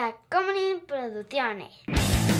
Tacomunin 0.00 0.80
Producciones. 0.86 2.39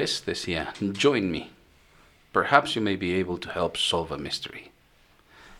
Inglés 0.00 0.22
decía, 0.24 0.72
join 0.80 1.30
me. 1.30 1.50
Perhaps 2.32 2.74
you 2.74 2.80
may 2.80 2.96
be 2.96 3.14
able 3.20 3.38
to 3.38 3.50
help 3.50 3.76
solve 3.76 4.12
a 4.12 4.18
mystery. 4.18 4.70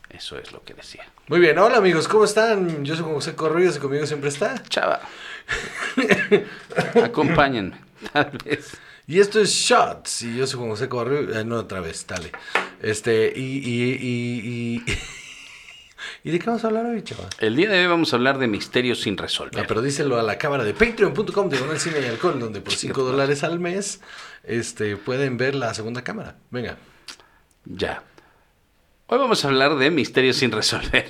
Eso 0.08 0.38
es 0.38 0.52
lo 0.52 0.60
que 0.64 0.74
decía. 0.74 1.04
Muy 1.28 1.40
bien, 1.40 1.58
hola 1.58 1.76
amigos, 1.78 2.08
¿cómo 2.08 2.24
están? 2.24 2.84
Yo 2.84 2.96
soy 2.96 3.04
José 3.04 3.34
Corrillos 3.34 3.76
y 3.76 3.80
conmigo 3.80 4.06
siempre 4.06 4.28
está. 4.28 4.62
Chava. 4.68 5.00
Acompáñenme, 7.04 7.76
tal 8.12 8.30
vez. 8.44 8.76
Y 9.06 9.20
esto 9.20 9.40
es 9.40 9.50
Shots. 9.50 10.22
Y 10.22 10.36
yo 10.36 10.46
soy 10.46 10.60
José 10.68 10.88
Corrillos. 10.88 11.36
eh, 11.36 11.44
no, 11.44 11.56
otra 11.56 11.80
vez, 11.80 12.06
dale. 12.06 12.32
Este, 12.80 13.32
y, 13.34 13.58
y, 13.58 13.96
y, 14.00 14.82
y, 14.86 14.98
¿Y 16.22 16.30
de 16.30 16.38
qué 16.38 16.46
vamos 16.46 16.64
a 16.64 16.66
hablar 16.66 16.84
hoy, 16.84 17.02
chaval? 17.02 17.28
El 17.38 17.56
día 17.56 17.70
de 17.70 17.80
hoy 17.80 17.86
vamos 17.86 18.12
a 18.12 18.16
hablar 18.16 18.38
de 18.38 18.46
misterios 18.46 19.00
sin 19.00 19.16
resolver. 19.16 19.66
Pero 19.66 19.80
díselo 19.80 20.18
a 20.18 20.22
la 20.22 20.36
cámara 20.36 20.64
de 20.64 20.74
patreon.com 20.74 21.48
de 21.48 21.78
Cine 21.78 22.00
y 22.00 22.04
Alcohol, 22.04 22.38
donde 22.38 22.60
por 22.60 22.74
5 22.74 23.02
dólares 23.02 23.42
al 23.42 23.58
mes 23.58 24.02
este, 24.44 24.96
pueden 24.96 25.38
ver 25.38 25.54
la 25.54 25.72
segunda 25.72 26.04
cámara. 26.04 26.36
Venga. 26.50 26.76
Ya. 27.64 28.02
Hoy 29.06 29.18
vamos 29.18 29.44
a 29.44 29.48
hablar 29.48 29.76
de 29.76 29.90
misterios 29.90 30.36
sin 30.36 30.52
resolver. 30.52 31.08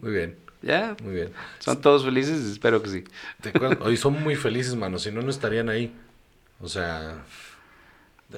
Muy 0.00 0.12
bien, 0.12 0.38
¿Ya? 0.62 0.96
muy 1.02 1.14
bien. 1.14 1.32
¿Son 1.60 1.80
todos 1.80 2.04
felices? 2.04 2.40
Espero 2.44 2.82
que 2.82 2.90
sí. 2.90 3.04
¿Te? 3.40 3.52
Hoy 3.80 3.96
son 3.96 4.22
muy 4.22 4.34
felices, 4.34 4.74
mano. 4.74 4.98
Si 4.98 5.12
no, 5.12 5.22
no 5.22 5.30
estarían 5.30 5.68
ahí. 5.68 5.94
O 6.60 6.68
sea, 6.68 7.24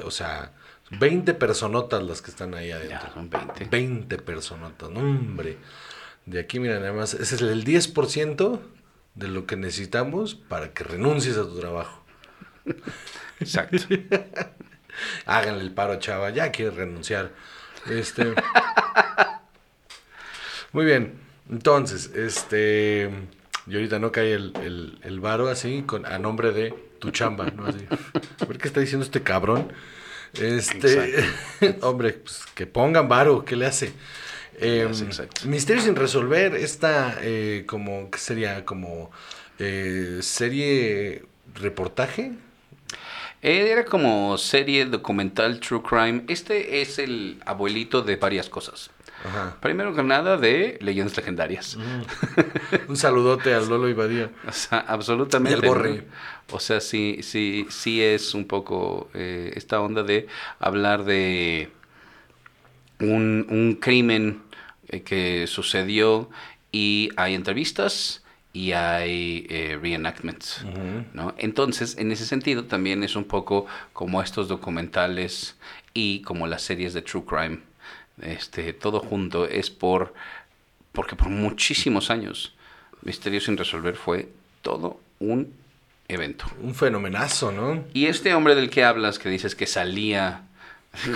o 0.02 0.10
sea, 0.10 0.52
20 0.90 1.32
personotas 1.34 2.02
las 2.02 2.20
que 2.20 2.30
están 2.30 2.54
ahí 2.54 2.70
adentro. 2.70 3.08
Ya, 3.08 3.14
son 3.14 3.30
20. 3.30 3.64
20 3.64 4.18
personotas, 4.18 4.90
no, 4.90 5.00
hombre. 5.00 5.56
De 6.26 6.40
aquí, 6.40 6.58
mira, 6.58 6.78
nada 6.80 6.92
más, 6.92 7.14
ese 7.14 7.34
es 7.34 7.42
el 7.42 7.64
10% 7.64 8.60
de 9.14 9.28
lo 9.28 9.46
que 9.46 9.56
necesitamos 9.56 10.34
para 10.34 10.72
que 10.72 10.84
renuncies 10.84 11.36
a 11.36 11.42
tu 11.42 11.58
trabajo. 11.58 12.02
Exacto. 13.40 13.76
Háganle 15.26 15.62
el 15.62 15.72
paro, 15.72 15.96
chava, 15.96 16.30
ya 16.30 16.50
quiere 16.50 16.70
renunciar. 16.70 17.32
Este. 17.90 18.34
Muy 20.72 20.84
bien. 20.84 21.14
Entonces, 21.50 22.10
este. 22.14 23.10
Y 23.66 23.74
ahorita 23.74 23.98
no 23.98 24.12
cae 24.12 24.34
el, 24.34 24.52
el, 24.62 24.98
el 25.02 25.20
varo 25.20 25.48
así 25.48 25.82
con, 25.86 26.06
a 26.06 26.18
nombre 26.18 26.52
de 26.52 26.74
tu 26.98 27.10
chamba, 27.10 27.46
¿no? 27.50 27.66
Así. 27.66 27.86
A 28.40 28.44
ver 28.46 28.58
qué 28.58 28.68
está 28.68 28.80
diciendo 28.80 29.04
este 29.04 29.22
cabrón. 29.22 29.72
Este. 30.34 31.24
hombre, 31.82 32.14
pues 32.14 32.44
que 32.54 32.66
pongan 32.66 33.08
varo, 33.08 33.44
¿qué 33.44 33.56
le 33.56 33.66
hace? 33.66 33.92
Eh, 34.58 34.86
Yes, 34.88 35.02
exacto. 35.02 35.42
Misterio 35.46 35.82
sin 35.82 35.96
resolver, 35.96 36.54
esta 36.54 37.18
eh, 37.20 37.64
como, 37.66 38.10
¿qué 38.10 38.18
sería? 38.18 38.64
Como 38.64 39.10
eh, 39.58 40.18
serie 40.22 41.24
reportaje. 41.54 42.32
Eh, 43.42 43.70
Era 43.70 43.84
como 43.84 44.38
serie 44.38 44.86
documental 44.86 45.60
True 45.60 45.82
Crime. 45.82 46.24
Este 46.28 46.80
es 46.80 46.98
el 46.98 47.40
abuelito 47.44 48.02
de 48.02 48.16
varias 48.16 48.48
cosas. 48.48 48.90
Ajá. 49.24 49.56
Primero 49.60 49.94
que 49.94 50.02
nada 50.02 50.36
de 50.36 50.78
leyendas 50.82 51.16
legendarias. 51.16 51.76
Un 52.88 52.96
saludote 52.96 53.54
al 53.54 53.68
Lolo 53.68 53.88
Ibadía. 53.88 54.30
O 54.46 54.52
sea, 54.52 54.80
absolutamente. 54.80 55.64
Y 55.64 55.68
Borre. 55.68 56.04
O 56.52 56.60
sea, 56.60 56.80
sí, 56.80 57.20
sí, 57.22 57.66
sí 57.70 58.02
es 58.02 58.34
un 58.34 58.46
poco 58.46 59.08
eh, 59.14 59.52
esta 59.56 59.80
onda 59.80 60.02
de 60.02 60.26
hablar 60.58 61.04
de 61.04 61.70
un, 63.00 63.46
un 63.48 63.76
crimen 63.80 64.42
que 65.02 65.46
sucedió 65.46 66.30
y 66.72 67.10
hay 67.16 67.34
entrevistas 67.34 68.22
y 68.52 68.72
hay 68.72 69.46
eh, 69.50 69.78
reenactments. 69.80 70.64
¿no? 71.12 71.34
Entonces, 71.38 71.96
en 71.98 72.12
ese 72.12 72.24
sentido, 72.26 72.64
también 72.64 73.02
es 73.02 73.16
un 73.16 73.24
poco 73.24 73.66
como 73.92 74.22
estos 74.22 74.48
documentales 74.48 75.56
y 75.92 76.20
como 76.22 76.46
las 76.46 76.62
series 76.62 76.94
de 76.94 77.02
True 77.02 77.24
Crime. 77.26 77.58
Este, 78.22 78.72
todo 78.72 79.00
junto 79.00 79.46
es 79.46 79.70
por 79.70 80.14
porque 80.92 81.16
por 81.16 81.28
muchísimos 81.28 82.10
años 82.10 82.54
Misterio 83.04 83.40
sin 83.40 83.56
resolver 83.56 83.96
fue 83.96 84.28
todo 84.62 84.98
un 85.18 85.52
evento. 86.08 86.46
Un 86.62 86.74
fenomenazo, 86.74 87.52
¿no? 87.52 87.84
Y 87.92 88.06
este 88.06 88.34
hombre 88.34 88.54
del 88.54 88.70
que 88.70 88.82
hablas, 88.82 89.18
que 89.18 89.28
dices 89.28 89.54
que 89.54 89.66
salía 89.66 90.42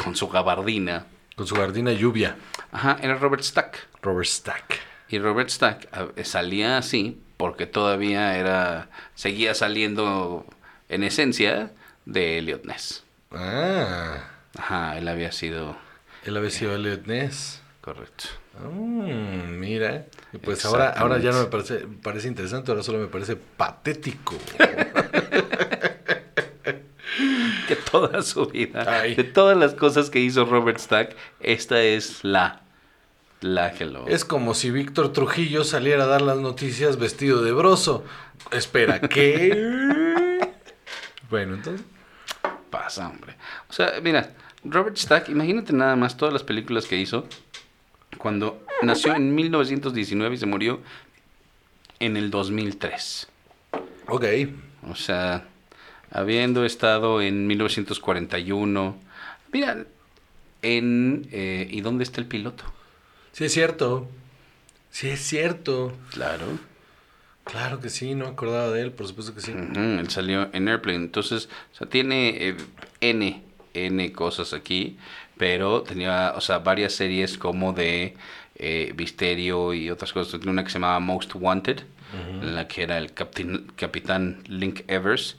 con 0.05 0.15
su 0.15 0.29
gabardina, 0.29 1.07
Con 1.39 1.47
su 1.47 1.55
gardina 1.55 1.93
lluvia. 1.93 2.37
ajá, 2.73 2.99
era 3.01 3.15
Robert 3.15 3.45
Stack. 3.45 3.87
Robert 4.03 4.27
Stack. 4.27 4.81
Y 5.09 5.21
Robert 5.21 5.49
Stack 5.51 5.89
ah, 5.93 6.09
salía 6.25 6.79
así 6.79 7.21
porque 7.37 7.67
todavía 7.67 8.37
era 8.37 8.91
seguía 9.15 9.55
saliendo 9.55 10.45
en 10.89 11.05
esencia 11.05 11.71
de 12.07 12.39
Elliot 12.39 12.65
Ness. 12.65 13.05
Ah, 13.31 14.19
Ajá, 14.59 14.99
él 14.99 15.07
había 15.07 15.31
sido 15.31 15.77
él 16.25 16.37
había 16.37 16.51
sido 16.51 16.75
Elliot 16.75 17.07
Ness. 17.07 17.63
correcto. 17.83 18.25
Mm, 18.61 19.61
mira. 19.61 20.07
Pues 20.43 20.65
ahora, 20.65 20.91
ahora 20.91 21.19
ya 21.19 21.31
no 21.31 21.39
me 21.43 21.47
parece, 21.47 21.87
parece 22.03 22.27
interesante, 22.27 22.73
ahora 22.73 22.83
solo 22.83 22.99
me 22.99 23.07
parece 23.07 23.37
patético. 23.37 24.37
Toda 27.91 28.23
su 28.23 28.47
vida, 28.47 28.85
Ay. 28.87 29.15
de 29.15 29.25
todas 29.25 29.57
las 29.57 29.75
cosas 29.75 30.11
que 30.11 30.21
hizo 30.21 30.45
Robert 30.45 30.79
Stack, 30.79 31.17
esta 31.41 31.83
es 31.83 32.23
la 32.25 32.63
la 33.41 33.73
que 33.73 33.85
lo 33.85 34.07
Es 34.09 34.25
como 34.25 34.53
si 34.55 34.71
Víctor 34.71 35.13
Trujillo 35.13 35.63
saliera 35.65 36.05
a 36.05 36.07
dar 36.07 36.23
las 36.23 36.39
noticias 36.39 36.99
vestido 36.99 37.43
de 37.43 37.53
broso. 37.53 38.05
Espera, 38.51 39.01
¿qué? 39.01 40.41
bueno, 41.31 41.55
entonces. 41.55 41.87
pasa, 42.71 43.09
hombre. 43.09 43.37
O 43.69 43.73
sea, 43.73 43.93
mira, 44.03 44.33
Robert 44.65 44.97
Stack, 44.97 45.29
imagínate 45.29 45.73
nada 45.73 45.95
más 45.95 46.17
todas 46.17 46.33
las 46.33 46.43
películas 46.43 46.87
que 46.87 46.97
hizo 46.97 47.27
cuando 48.17 48.65
nació 48.83 49.15
en 49.15 49.35
1919 49.35 50.35
y 50.35 50.39
se 50.39 50.47
murió 50.47 50.81
en 52.01 52.17
el 52.17 52.31
2003. 52.31 53.29
Ok. 54.09 54.25
O 54.91 54.95
sea, 54.97 55.45
habiendo 56.11 56.65
estado 56.65 57.21
en 57.23 57.47
1941. 57.47 58.97
Mira, 59.53 59.85
en... 60.63 61.29
eh, 61.33 61.67
¿Y 61.71 61.81
dónde 61.81 62.05
está 62.05 62.21
el 62.21 62.27
piloto? 62.27 62.65
Sí 63.33 63.45
es 63.45 63.53
cierto. 63.53 64.09
Sí 64.91 65.09
es 65.09 65.21
cierto. 65.21 65.93
Claro. 66.13 66.47
Claro 67.45 67.81
que 67.81 67.89
sí, 67.89 68.15
no 68.15 68.27
me 68.27 68.33
acordaba 68.33 68.71
de 68.71 68.83
él, 68.83 68.93
por 68.93 69.07
supuesto 69.09 69.35
que 69.35 69.41
sí. 69.41 69.53
Él 69.53 70.11
salió 70.11 70.51
en 70.53 70.69
Airplane. 70.69 70.99
Entonces, 70.99 71.49
o 71.73 71.77
sea, 71.77 71.89
tiene 71.89 72.49
eh, 72.49 72.57
N, 73.01 73.43
N 73.73 74.13
cosas 74.13 74.53
aquí, 74.53 74.99
pero 75.39 75.83
tenía, 75.83 76.35
o 76.37 76.43
sea, 76.43 76.59
varias 76.59 76.93
series 76.93 77.39
como 77.39 77.73
de 77.73 78.17
eh, 78.57 78.93
Misterio 78.99 79.73
y 79.73 79.89
otras 79.89 80.13
cosas. 80.13 80.41
Tiene 80.41 80.51
una 80.51 80.63
que 80.65 80.69
se 80.71 80.75
llamaba 80.75 81.01
Most 81.01 81.33
Wanted, 81.37 81.85
en 82.13 82.55
la 82.55 82.67
que 82.69 82.83
era 82.83 82.97
el 82.99 83.13
capitán, 83.13 83.67
capitán 83.77 84.43
Link 84.47 84.81
Evers, 84.89 85.37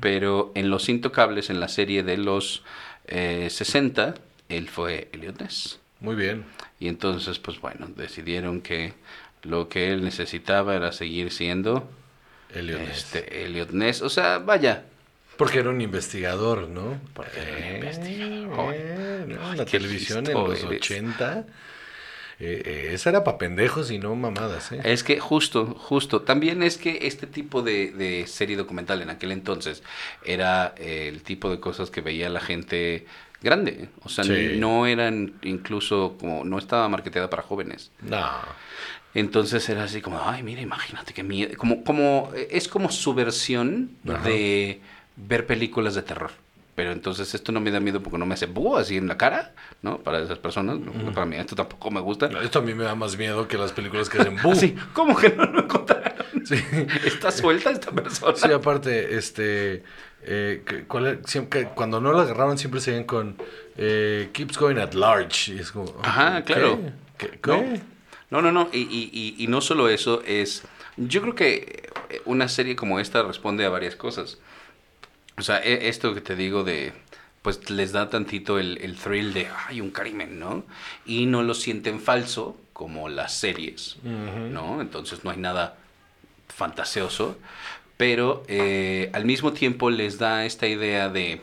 pero 0.00 0.52
en 0.54 0.70
Los 0.70 0.88
Intocables, 0.88 1.50
en 1.50 1.60
la 1.60 1.68
serie 1.68 2.02
de 2.02 2.16
los 2.16 2.62
eh, 3.06 3.48
60, 3.50 4.14
él 4.48 4.68
fue 4.68 5.08
Elliot 5.12 5.40
Ness. 5.40 5.78
Muy 6.00 6.14
bien. 6.16 6.44
Y 6.80 6.88
entonces, 6.88 7.38
pues 7.38 7.60
bueno, 7.60 7.88
decidieron 7.96 8.60
que 8.60 8.94
lo 9.42 9.68
que 9.68 9.92
él 9.92 10.02
necesitaba 10.04 10.74
era 10.76 10.92
seguir 10.92 11.30
siendo 11.32 11.88
Elliot 12.54 12.80
Ness. 12.80 12.96
este, 12.98 13.44
Elliot 13.44 13.70
Ness. 13.70 14.02
O 14.02 14.08
sea, 14.08 14.38
vaya. 14.38 14.84
Porque 15.36 15.60
era 15.60 15.70
un 15.70 15.80
investigador, 15.80 16.68
¿no? 16.68 17.00
Porque 17.14 17.38
era 17.40 17.50
un 17.56 17.62
Eh, 17.62 17.74
investigador. 17.76 18.74
eh, 18.74 19.24
¿no? 19.28 19.48
Ay, 19.50 19.58
La 19.58 19.64
televisión 19.64 20.26
en 20.26 20.34
los 20.34 20.64
eres. 20.64 20.80
80. 20.80 21.46
Eh, 22.40 22.62
eh, 22.64 22.90
esa 22.92 23.10
era 23.10 23.24
para 23.24 23.38
pendejos 23.38 23.90
y 23.90 23.98
no 23.98 24.14
mamadas, 24.14 24.70
¿eh? 24.72 24.80
Es 24.84 25.02
que 25.02 25.18
justo, 25.20 25.66
justo. 25.74 26.22
También 26.22 26.62
es 26.62 26.78
que 26.78 27.00
este 27.02 27.26
tipo 27.26 27.62
de, 27.62 27.90
de 27.92 28.26
serie 28.26 28.56
documental 28.56 29.02
en 29.02 29.10
aquel 29.10 29.32
entonces 29.32 29.82
era 30.24 30.74
eh, 30.76 31.08
el 31.08 31.22
tipo 31.22 31.50
de 31.50 31.58
cosas 31.60 31.90
que 31.90 32.00
veía 32.00 32.28
la 32.28 32.40
gente 32.40 33.06
grande. 33.42 33.88
O 34.04 34.08
sea, 34.08 34.24
Sí. 34.24 34.56
no 34.56 34.86
eran 34.86 35.34
incluso 35.42 36.16
como, 36.18 36.44
no 36.44 36.58
estaba 36.58 36.88
marketeada 36.88 37.28
para 37.30 37.42
jóvenes. 37.42 37.90
No. 38.02 38.24
Entonces 39.14 39.68
era 39.68 39.84
así 39.84 40.00
como, 40.00 40.20
ay, 40.22 40.42
mira, 40.42 40.60
imagínate 40.60 41.14
qué 41.14 41.22
miedo. 41.22 41.56
Como, 41.56 41.82
como, 41.82 42.30
es 42.50 42.68
como 42.68 42.90
su 42.90 43.14
versión 43.14 43.90
Ajá. 44.08 44.28
de 44.28 44.80
ver 45.16 45.46
películas 45.46 45.94
de 45.94 46.02
terror. 46.02 46.30
Pero 46.78 46.92
entonces 46.92 47.34
esto 47.34 47.50
no 47.50 47.58
me 47.58 47.72
da 47.72 47.80
miedo 47.80 48.00
porque 48.00 48.18
no 48.18 48.24
me 48.24 48.34
hace 48.34 48.46
búho 48.46 48.76
así 48.76 48.96
en 48.98 49.08
la 49.08 49.18
cara, 49.18 49.52
¿no? 49.82 49.98
Para 49.98 50.20
esas 50.20 50.38
personas. 50.38 50.78
Para 51.12 51.26
mí 51.26 51.34
esto 51.34 51.56
tampoco 51.56 51.90
me 51.90 51.98
gusta. 52.00 52.26
Esto 52.40 52.60
a 52.60 52.62
mí 52.62 52.72
me 52.72 52.84
da 52.84 52.94
más 52.94 53.18
miedo 53.18 53.48
que 53.48 53.58
las 53.58 53.72
películas 53.72 54.08
que 54.08 54.18
hacen 54.18 54.36
¡bu! 54.44 54.52
Así, 54.52 54.76
¿cómo 54.92 55.16
que 55.16 55.30
no 55.30 55.44
lo 55.46 55.64
encontraron? 55.64 56.46
Sí. 56.46 56.54
Está 57.04 57.32
suelta 57.32 57.72
esta 57.72 57.90
persona. 57.90 58.36
Sí, 58.36 58.52
aparte, 58.52 59.16
este. 59.16 59.82
eh, 60.22 60.84
¿cuál? 60.86 61.18
Siempre, 61.24 61.64
cuando 61.74 62.00
no 62.00 62.12
lo 62.12 62.20
agarraban, 62.20 62.58
siempre 62.58 62.80
seguían 62.80 63.02
con. 63.02 63.36
eh, 63.76 64.30
keeps 64.32 64.56
going 64.56 64.76
at 64.78 64.92
large. 64.94 65.54
Y 65.54 65.58
es 65.58 65.72
como. 65.72 65.92
Ajá, 66.04 66.42
claro. 66.44 66.78
¿Qué? 67.18 67.26
No, 67.44 67.58
¿Qué? 67.64 67.80
no, 68.30 68.40
no, 68.52 68.68
y- 68.72 68.78
y- 68.78 69.34
y 69.36 69.46
no 69.48 69.60
solo 69.62 69.88
eso, 69.88 70.22
es. 70.24 70.62
Yo 70.96 71.22
creo 71.22 71.34
que 71.34 71.90
una 72.24 72.46
serie 72.46 72.76
como 72.76 73.00
esta 73.00 73.24
responde 73.24 73.64
a 73.64 73.68
varias 73.68 73.96
cosas. 73.96 74.38
O 75.38 75.42
sea, 75.42 75.58
e- 75.62 75.88
esto 75.88 76.14
que 76.14 76.20
te 76.20 76.36
digo 76.36 76.64
de. 76.64 76.92
Pues 77.42 77.70
les 77.70 77.92
da 77.92 78.10
tantito 78.10 78.58
el, 78.58 78.78
el 78.78 78.96
thrill 78.96 79.32
de. 79.32 79.48
Hay 79.68 79.80
un 79.80 79.90
crimen, 79.90 80.38
¿no? 80.38 80.64
Y 81.06 81.26
no 81.26 81.42
lo 81.42 81.54
sienten 81.54 82.00
falso, 82.00 82.56
como 82.72 83.08
las 83.08 83.32
series. 83.34 83.96
¿no? 84.04 84.80
Entonces 84.80 85.24
no 85.24 85.30
hay 85.30 85.36
nada 85.38 85.76
fantaseoso. 86.48 87.38
Pero 87.96 88.44
eh, 88.46 89.10
al 89.12 89.24
mismo 89.24 89.52
tiempo 89.52 89.90
les 89.90 90.18
da 90.18 90.44
esta 90.46 90.66
idea 90.66 91.08
de. 91.08 91.40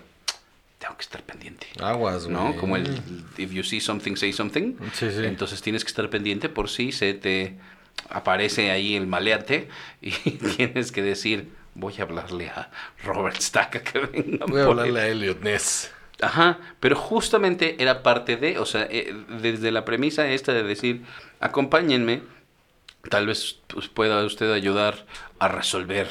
Tengo 0.80 0.96
que 0.98 1.04
estar 1.04 1.24
pendiente. 1.24 1.68
Aguas, 1.80 2.28
¿no? 2.28 2.56
Como 2.58 2.76
el 2.76 3.02
if 3.38 3.52
you 3.52 3.64
see 3.64 3.82
something, 3.82 4.16
say 4.16 4.32
something. 4.32 4.76
Sí, 4.94 5.10
sí. 5.12 5.26
Entonces 5.26 5.62
tienes 5.62 5.84
que 5.84 5.90
estar 5.90 6.10
pendiente 6.10 6.48
por 6.48 6.70
si 6.70 6.92
se 6.92 7.14
te 7.14 7.56
aparece 8.10 8.72
ahí 8.72 8.96
el 8.96 9.08
maleante 9.08 9.68
y 10.02 10.12
tienes 10.58 10.92
que 10.92 11.02
decir, 11.02 11.50
voy 11.76 11.94
a 12.00 12.04
hablarle 12.04 12.50
a 12.50 12.72
Robert 13.04 13.40
Stack 13.40 13.76
a 13.76 13.84
que 13.84 14.00
venga. 14.00 14.46
Voy 14.48 14.62
a 14.62 14.66
hablarle 14.66 14.90
él". 14.90 14.98
a 14.98 15.08
Elliot 15.08 15.42
Ness. 15.42 15.92
Ajá, 16.22 16.60
pero 16.80 16.96
justamente 16.96 17.76
era 17.80 18.02
parte 18.02 18.38
de, 18.38 18.58
o 18.58 18.66
sea, 18.66 18.88
eh, 18.90 19.14
desde 19.42 19.72
la 19.72 19.84
premisa 19.84 20.28
esta 20.28 20.54
de 20.54 20.64
decir, 20.64 21.04
acompáñenme, 21.42 22.24
tal 23.10 23.28
vez 23.28 23.60
pues, 23.68 23.90
pueda 23.90 24.24
usted 24.24 24.52
ayudar 24.52 25.06
a 25.40 25.50
resolver 25.50 26.08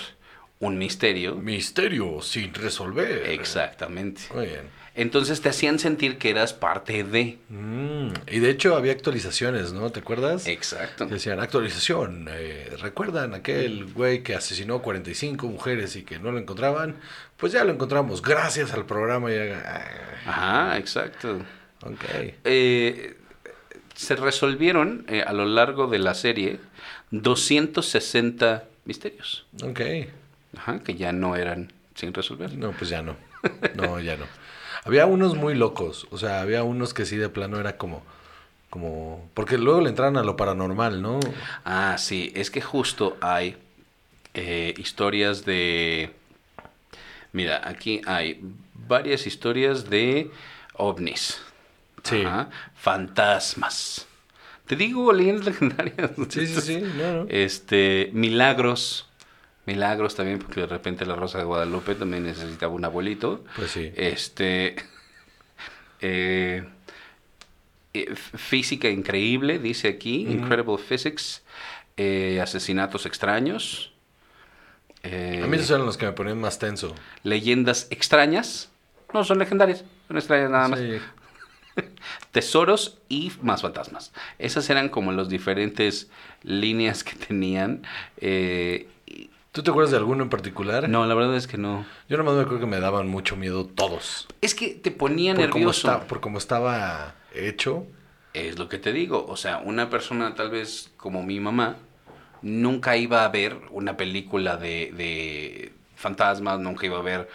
un 0.61 0.79
misterio. 0.79 1.37
Misterio 1.37 2.21
sin 2.21 2.53
resolver. 2.53 3.31
Exactamente. 3.31 4.23
Muy 4.35 4.47
bien. 4.47 4.84
Entonces 4.97 5.41
te 5.41 5.49
hacían 5.49 5.81
sentir 5.81 6.19
que 6.19 6.31
eras 6.31 6.53
parte 6.53 7.03
de. 7.03 7.39
Mm, 7.49 8.11
y 8.31 8.39
de 8.39 8.51
hecho 8.51 8.77
había 8.77 8.93
actualizaciones, 8.93 9.73
¿no? 9.73 9.91
¿Te 9.91 9.99
acuerdas? 10.01 10.47
Exacto. 10.47 11.07
Decían, 11.07 11.41
actualización. 11.41 12.29
eh, 12.31 12.77
¿Recuerdan 12.81 13.35
aquel 13.35 13.87
güey 13.87 14.23
que 14.23 14.37
asesinó 14.37 14.83
45 14.83 15.49
mujeres 15.49 15.97
y 15.97 16.03
que 16.03 16.21
no 16.21 16.31
lo 16.31 16.39
encontraban? 16.39 16.95
Pues 17.37 17.53
ya 17.53 17.65
lo 17.65 17.73
encontramos, 17.73 18.23
gracias 18.23 18.73
al 18.73 18.87
programa. 18.87 19.33
Y, 19.33 19.37
ah, 19.37 19.85
Ajá, 20.27 20.79
exacto. 20.79 21.39
ok. 21.83 22.05
Eh, 22.45 23.17
se 23.95 24.15
resolvieron 24.17 25.05
eh, 25.09 25.23
a 25.27 25.33
lo 25.33 25.45
largo 25.45 25.89
de 25.89 25.99
la 25.99 26.15
serie 26.15 26.61
260 27.11 28.65
misterios. 28.85 29.47
Ok. 29.63 29.81
Ajá, 30.57 30.81
que 30.81 30.95
ya 30.95 31.13
no 31.13 31.35
eran 31.37 31.73
sin 31.95 32.15
resolver. 32.15 32.57
No, 32.57 32.73
pues 32.73 32.91
ya 32.91 33.03
no. 33.03 33.17
No, 33.75 33.99
ya 34.01 34.17
no. 34.17 34.25
Había 34.85 35.07
unos 35.07 35.35
muy 35.35 35.55
locos. 35.55 36.07
O 36.11 36.19
sea, 36.19 36.41
había 36.41 36.63
unos 36.63 36.95
que 36.95 37.07
sí 37.07 37.17
de 37.17 37.29
plano 37.29 37.59
era 37.59 37.77
como. 37.77 38.03
como 38.71 39.29
Porque 39.35 39.59
luego 39.59 39.81
le 39.81 39.89
entraron 39.89 40.17
a 40.17 40.23
lo 40.23 40.37
paranormal, 40.37 41.01
¿no? 41.03 41.21
Ah, 41.65 41.97
sí, 41.99 42.33
es 42.37 42.51
que 42.51 42.61
justo 42.61 43.17
hay 43.21 43.57
eh, 44.35 44.75
historias 44.77 45.45
de... 45.45 46.13
Mira, 47.33 47.63
aquí 47.69 48.01
hay 48.07 48.41
varias 48.75 49.27
historias 49.27 49.89
de 49.89 50.31
ovnis. 50.75 51.41
Sí. 52.03 52.23
Ajá, 52.23 52.51
fantasmas. 52.75 54.07
Te 54.67 54.77
digo 54.77 55.13
leyendas 55.13 55.47
legendarias. 55.61 56.11
Sí, 56.29 56.47
sí, 56.47 56.61
sí. 56.61 56.81
No, 56.97 57.25
no. 57.25 57.27
Este, 57.29 58.11
milagros. 58.13 59.09
Milagros 59.67 60.15
también, 60.15 60.39
porque 60.41 60.61
de 60.63 60.67
repente 60.67 61.07
la 61.07 61.17
Rosa 61.17 61.39
de 61.39 61.45
Guadalupe 61.45 61.95
también 61.95 62.25
necesitaba 62.25 62.73
un 62.75 62.85
abuelito. 62.85 63.45
Pues 63.57 63.71
sí. 63.71 63.93
Este. 63.97 64.77
eh, 66.01 66.65
eh, 67.95 68.15
física 68.15 68.89
increíble, 68.89 69.59
dice 69.59 69.89
aquí. 69.89 70.27
Incredible 70.29 70.79
Physics. 70.79 71.43
eh, 71.97 72.41
asesinatos 72.43 73.07
extraños. 73.07 73.93
eh, 75.03 75.41
A 75.43 75.47
mí 75.47 75.57
esos 75.57 75.71
eran 75.71 75.87
los 75.87 75.97
que 75.97 76.07
me 76.07 76.13
ponían 76.13 76.41
más 76.41 76.59
tenso. 76.59 76.95
leyendas 77.23 77.87
extrañas. 77.91 78.71
No, 79.13 79.23
son 79.25 79.39
legendarias. 79.39 79.85
Son 80.09 80.17
extrañas 80.19 80.51
nada 80.51 80.69
más. 80.69 80.81
Sí. 80.81 80.99
Tesoros 82.33 82.99
y 83.09 83.33
más 83.43 83.63
fantasmas. 83.63 84.13
Esas 84.39 84.69
eran 84.71 84.89
como 84.89 85.13
las 85.13 85.29
diferentes 85.29 86.11
líneas 86.43 87.05
que 87.05 87.15
tenían. 87.15 87.83
eh, 88.19 88.89
¿Tú 89.55 89.63
te 89.63 89.71
acuerdas 89.71 89.93
de 89.93 89.99
alguno 89.99 90.25
en 90.25 90.31
particular? 90.31 90.89
no, 90.89 91.07
la 91.07 91.15
verdad 91.15 91.37
es 91.37 91.47
que 91.47 91.57
no. 91.59 91.87
Yo 92.09 92.17
nomás 92.17 92.35
me 92.35 92.41
acuerdo 92.41 92.59
que 92.59 92.67
me 92.67 92.81
daban 92.81 93.07
mucho 93.07 93.37
miedo 93.37 93.65
todos. 93.67 94.27
Es 94.41 94.53
que 94.53 94.71
te 94.71 94.91
ponía 94.91 95.33
Por 95.33 95.49
cómo, 95.51 95.55
nervioso. 95.67 95.87
está- 95.93 96.09
por 96.09 96.21
cómo 96.21 96.39
estaba 96.39 97.15
hecho. 97.33 97.87
Es 98.33 98.59
lo 98.59 98.69
que 98.69 98.79
te 98.79 98.93
digo. 98.93 99.25
O 99.29 99.37
sea, 99.37 99.59
una 99.59 99.91
persona 99.91 100.35
tal 100.35 100.51
vez 100.51 100.91
como 100.97 101.23
mi 101.23 101.39
mamá 101.39 101.77
nunca 102.43 102.97
iba 102.97 103.25
a 103.25 103.29
ver 103.29 103.57
una 103.71 103.97
película 103.97 104.57
de, 104.57 104.93
de 104.97 105.73
fantasmas, 106.05 106.61
nunca 106.61 106.87
iba 106.87 106.99
a 106.99 107.03
ver 107.03 107.29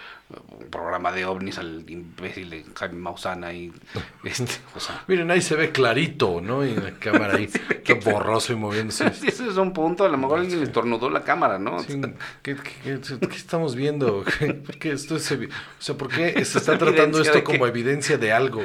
un 0.59 0.69
programa 0.69 1.11
de 1.11 1.25
ovnis 1.25 1.57
al 1.57 1.83
imbécil 1.89 2.51
de 2.51 2.63
Jaime 2.75 2.99
Maussan 2.99 3.43
y 3.55 3.73
este, 4.23 4.53
o 4.75 4.79
sea, 4.79 5.03
Miren, 5.07 5.31
ahí 5.31 5.41
se 5.41 5.55
ve 5.55 5.71
clarito, 5.71 6.39
¿no? 6.39 6.63
Y 6.63 6.75
la 6.75 6.91
cámara 6.91 7.35
ahí, 7.35 7.47
todo 7.83 8.11
borroso 8.13 8.53
y 8.53 8.55
moviéndose. 8.55 9.07
ese 9.27 9.27
es 9.47 9.57
un 9.57 9.73
punto, 9.73 10.05
a 10.05 10.09
lo 10.09 10.17
mejor 10.17 10.39
alguien 10.39 10.59
le 10.59 10.65
estornudó 10.65 11.09
la 11.09 11.23
cámara, 11.23 11.57
¿no? 11.57 11.79
Sí, 11.79 11.99
¿qué, 12.43 12.55
qué- 12.55 12.99
qué- 13.01 13.27
qué 13.27 13.35
estamos 13.35 13.75
viendo? 13.75 14.23
¿Por 14.23 14.77
qué 14.77 14.91
esto 14.91 15.15
es 15.15 15.31
o 15.31 15.37
sea, 15.79 15.95
¿por 15.97 16.09
qué 16.09 16.33
se 16.45 16.59
está 16.59 16.73
¿Evidencia 16.73 16.77
tratando 16.77 17.21
esto 17.21 17.43
como 17.43 17.65
evidencia 17.65 18.17
de 18.19 18.31
algo? 18.31 18.61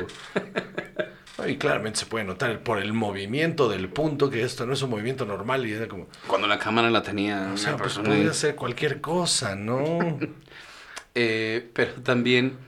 Y 1.47 1.57
claramente 1.57 1.99
se 2.01 2.07
puede 2.07 2.25
notar 2.25 2.61
por 2.61 2.79
el 2.79 2.93
movimiento 2.93 3.69
del 3.69 3.89
punto 3.89 4.31
que 4.31 4.43
esto 4.43 4.67
no 4.67 4.73
es 4.73 4.83
un 4.83 4.91
movimiento 4.91 5.27
normal 5.27 5.67
y 5.67 5.73
era 5.73 5.89
como, 5.89 6.07
Cuando 6.29 6.47
la 6.47 6.59
cámara 6.59 6.91
la 6.91 7.03
tenía 7.03 7.51
o 7.53 7.57
sea, 7.57 7.77
pues 7.77 7.99
podía 7.99 8.33
ser 8.33 8.55
cualquier 8.55 9.01
cosa, 9.01 9.55
¿no? 9.55 10.19
Eh, 11.17 11.71
pero 11.73 11.93
también, 12.03 12.59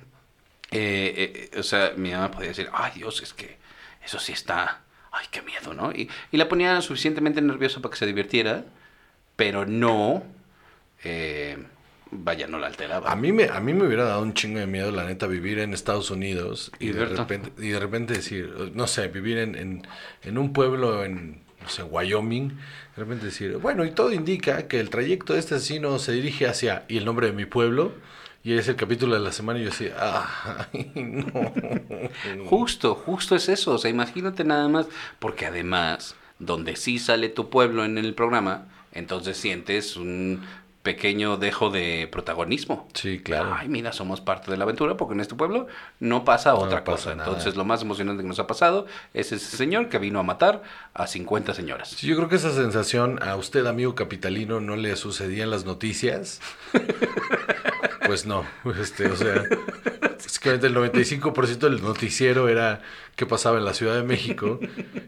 eh, 0.70 1.48
eh, 1.50 1.58
o 1.58 1.64
sea, 1.64 1.94
mi 1.96 2.12
mamá 2.12 2.30
podía 2.30 2.50
decir, 2.50 2.70
ay 2.72 2.92
Dios, 2.94 3.20
es 3.20 3.32
que 3.32 3.58
eso 4.04 4.20
sí 4.20 4.30
está, 4.30 4.82
ay, 5.10 5.26
qué 5.32 5.42
miedo, 5.42 5.74
¿no? 5.74 5.90
Y, 5.90 6.08
y 6.30 6.36
la 6.36 6.48
ponía 6.48 6.80
suficientemente 6.80 7.42
nerviosa 7.42 7.80
para 7.82 7.90
que 7.90 7.98
se 7.98 8.06
divirtiera, 8.06 8.64
pero 9.34 9.66
no, 9.66 10.22
eh, 11.02 11.58
vaya, 12.10 12.46
no 12.46 12.58
la 12.58 12.68
alteraba. 12.68 13.10
A 13.10 13.16
mí 13.16 13.32
me, 13.32 13.44
a 13.44 13.60
mí 13.60 13.74
me 13.74 13.86
hubiera 13.86 14.04
dado 14.04 14.22
un 14.22 14.34
chingo 14.34 14.58
de 14.58 14.66
miedo, 14.66 14.90
la 14.90 15.04
neta, 15.04 15.26
vivir 15.26 15.58
en 15.58 15.72
Estados 15.72 16.10
Unidos 16.10 16.72
y, 16.78 16.90
de 16.92 17.04
repente, 17.04 17.52
y 17.58 17.68
de 17.68 17.80
repente 17.80 18.14
decir, 18.14 18.72
no 18.74 18.86
sé, 18.86 19.08
vivir 19.08 19.38
en, 19.38 19.54
en, 19.56 19.86
en 20.22 20.38
un 20.38 20.52
pueblo 20.52 21.04
en, 21.04 21.42
no 21.60 21.68
sé, 21.68 21.82
Wyoming, 21.82 22.48
de 22.48 22.56
repente 22.96 23.26
decir, 23.26 23.56
bueno, 23.56 23.84
y 23.84 23.90
todo 23.90 24.12
indica 24.12 24.68
que 24.68 24.80
el 24.80 24.90
trayecto 24.90 25.32
de 25.32 25.40
este 25.40 25.56
asesino 25.56 25.98
se 25.98 26.12
dirige 26.12 26.46
hacia, 26.46 26.84
y 26.88 26.96
el 26.96 27.04
nombre 27.04 27.26
de 27.26 27.32
mi 27.32 27.44
pueblo, 27.44 27.92
y 28.44 28.52
es 28.52 28.68
el 28.68 28.76
capítulo 28.76 29.14
de 29.14 29.20
la 29.20 29.32
semana, 29.32 29.58
y 29.58 29.64
yo 29.64 29.70
así, 29.70 29.88
ay, 29.98 30.92
no. 30.94 31.52
Justo, 32.46 32.94
justo 32.94 33.34
es 33.34 33.48
eso, 33.48 33.72
o 33.72 33.78
sea, 33.78 33.90
imagínate 33.90 34.44
nada 34.44 34.68
más, 34.68 34.86
porque 35.18 35.46
además, 35.46 36.14
donde 36.38 36.76
sí 36.76 37.00
sale 37.00 37.28
tu 37.28 37.50
pueblo 37.50 37.84
en 37.84 37.98
el 37.98 38.14
programa, 38.14 38.68
entonces 38.92 39.36
sientes 39.36 39.96
un 39.96 40.42
pequeño 40.86 41.36
dejo 41.36 41.70
de 41.70 42.08
protagonismo. 42.12 42.86
Sí, 42.94 43.18
claro. 43.18 43.56
Ay, 43.58 43.68
mira, 43.68 43.92
somos 43.92 44.20
parte 44.20 44.52
de 44.52 44.56
la 44.56 44.62
aventura 44.62 44.96
porque 44.96 45.14
en 45.14 45.20
este 45.20 45.34
pueblo 45.34 45.66
no 45.98 46.24
pasa 46.24 46.54
otra 46.54 46.84
pasa 46.84 46.96
cosa. 46.96 47.14
nada. 47.16 47.28
Entonces, 47.28 47.56
lo 47.56 47.64
más 47.64 47.82
emocionante 47.82 48.22
que 48.22 48.28
nos 48.28 48.38
ha 48.38 48.46
pasado 48.46 48.86
es 49.12 49.32
ese 49.32 49.56
señor 49.56 49.88
que 49.88 49.98
vino 49.98 50.20
a 50.20 50.22
matar 50.22 50.62
a 50.94 51.08
50 51.08 51.54
señoras. 51.54 51.88
Sí, 51.88 52.06
yo 52.06 52.14
creo 52.14 52.28
que 52.28 52.36
esa 52.36 52.52
sensación 52.52 53.20
a 53.20 53.34
usted, 53.34 53.66
amigo 53.66 53.96
capitalino, 53.96 54.60
no 54.60 54.76
le 54.76 54.94
sucedía 54.94 55.42
en 55.42 55.50
las 55.50 55.64
noticias. 55.64 56.40
Pues 58.06 58.24
no, 58.24 58.46
este, 58.80 59.06
o 59.08 59.16
sea, 59.16 59.42
el 60.50 60.74
95% 60.74 61.58
del 61.58 61.82
noticiero 61.82 62.48
era 62.48 62.80
qué 63.14 63.26
pasaba 63.26 63.58
en 63.58 63.64
la 63.64 63.74
Ciudad 63.74 63.94
de 63.96 64.02
México 64.02 64.58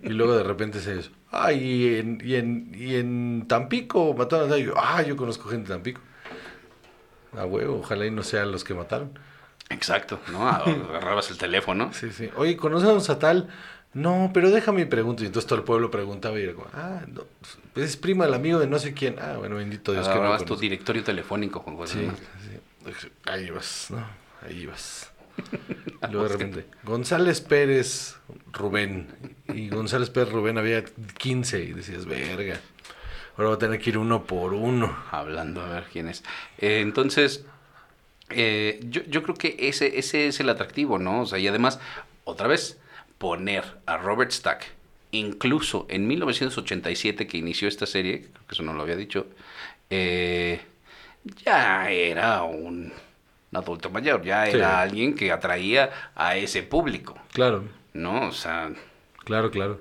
y 0.02 0.10
luego 0.10 0.36
de 0.36 0.42
repente 0.42 0.80
se 0.80 0.96
dice, 0.96 1.10
ay, 1.30 1.58
y 1.58 1.96
en, 1.98 2.20
y 2.24 2.34
en, 2.34 2.72
y 2.74 2.94
en 2.96 3.46
Tampico 3.48 4.14
mataron 4.14 4.52
a 4.52 4.56
yo, 4.58 4.74
ah, 4.76 5.02
yo 5.02 5.16
conozco 5.16 5.48
gente 5.48 5.68
de 5.68 5.74
Tampico. 5.74 6.00
A 7.36 7.44
huevo, 7.44 7.80
ojalá 7.80 8.06
y 8.06 8.10
no 8.10 8.22
sean 8.22 8.52
los 8.52 8.64
que 8.64 8.74
mataron. 8.74 9.18
Exacto, 9.70 10.18
¿no? 10.32 10.48
Agarrabas 10.48 11.30
el 11.30 11.36
teléfono. 11.38 11.92
Sí, 11.92 12.10
sí. 12.10 12.30
Oye, 12.36 12.56
conocemos 12.56 13.10
a 13.10 13.18
tal, 13.18 13.48
No, 13.92 14.30
pero 14.32 14.50
déjame 14.50 14.82
y 14.82 14.84
pregunto. 14.86 15.22
Y 15.22 15.26
entonces 15.26 15.46
todo 15.46 15.58
el 15.58 15.64
pueblo 15.64 15.90
preguntaba 15.90 16.38
y 16.38 16.44
era 16.44 16.54
como, 16.54 16.68
ah, 16.72 17.02
no, 17.06 17.22
pues 17.74 17.86
es 17.90 17.96
prima 17.96 18.24
del 18.24 18.34
amigo 18.34 18.58
de 18.58 18.66
no 18.66 18.78
sé 18.78 18.94
quién. 18.94 19.16
Ah, 19.18 19.36
bueno, 19.38 19.56
bendito 19.56 19.92
Dios 19.92 20.06
que 20.06 20.14
no 20.14 20.20
Agarrabas 20.20 20.44
tu 20.44 20.56
directorio 20.56 21.04
telefónico, 21.04 21.60
Juan 21.60 21.76
José. 21.76 22.10
Sí, 22.44 22.92
sí. 23.00 23.08
Ahí 23.26 23.50
vas, 23.50 23.88
¿no? 23.90 24.06
Ahí 24.46 24.66
vas. 24.66 25.07
Luego 26.10 26.28
de 26.28 26.28
repente, 26.28 26.66
González 26.84 27.40
Pérez 27.40 28.16
Rubén. 28.52 29.08
Y 29.52 29.68
González 29.68 30.10
Pérez 30.10 30.32
Rubén 30.32 30.58
había 30.58 30.84
15 30.84 31.60
y 31.60 31.72
decías, 31.72 32.06
verga. 32.06 32.60
Ahora 33.36 33.50
voy 33.50 33.56
a 33.56 33.58
tener 33.58 33.80
que 33.80 33.90
ir 33.90 33.98
uno 33.98 34.24
por 34.24 34.52
uno. 34.54 34.96
Hablando, 35.10 35.62
a 35.62 35.68
ver 35.68 35.84
quién 35.92 36.08
es. 36.08 36.24
Eh, 36.58 36.80
entonces, 36.80 37.44
eh, 38.30 38.80
yo, 38.84 39.02
yo 39.04 39.22
creo 39.22 39.34
que 39.34 39.56
ese, 39.58 39.98
ese 39.98 40.28
es 40.28 40.40
el 40.40 40.48
atractivo, 40.48 40.98
¿no? 40.98 41.22
O 41.22 41.26
sea, 41.26 41.38
y 41.38 41.46
además, 41.46 41.80
otra 42.24 42.48
vez, 42.48 42.78
poner 43.18 43.64
a 43.86 43.96
Robert 43.96 44.30
Stack, 44.30 44.66
incluso 45.10 45.86
en 45.88 46.06
1987 46.06 47.26
que 47.26 47.38
inició 47.38 47.68
esta 47.68 47.86
serie, 47.86 48.22
creo 48.32 48.46
que 48.46 48.54
eso 48.54 48.62
no 48.62 48.72
lo 48.72 48.82
había 48.82 48.96
dicho, 48.96 49.26
eh, 49.90 50.60
ya 51.44 51.90
era 51.90 52.42
un 52.42 52.92
adulto 53.52 53.90
mayor, 53.90 54.22
ya 54.22 54.46
Sí. 54.46 54.56
era 54.56 54.80
alguien 54.80 55.14
que 55.14 55.32
atraía 55.32 55.90
a 56.14 56.36
ese 56.36 56.62
público, 56.62 57.18
Claro, 57.32 57.64
¿no? 57.94 58.28
O 58.28 58.32
sea, 58.32 58.70
claro, 59.24 59.50
claro. 59.50 59.80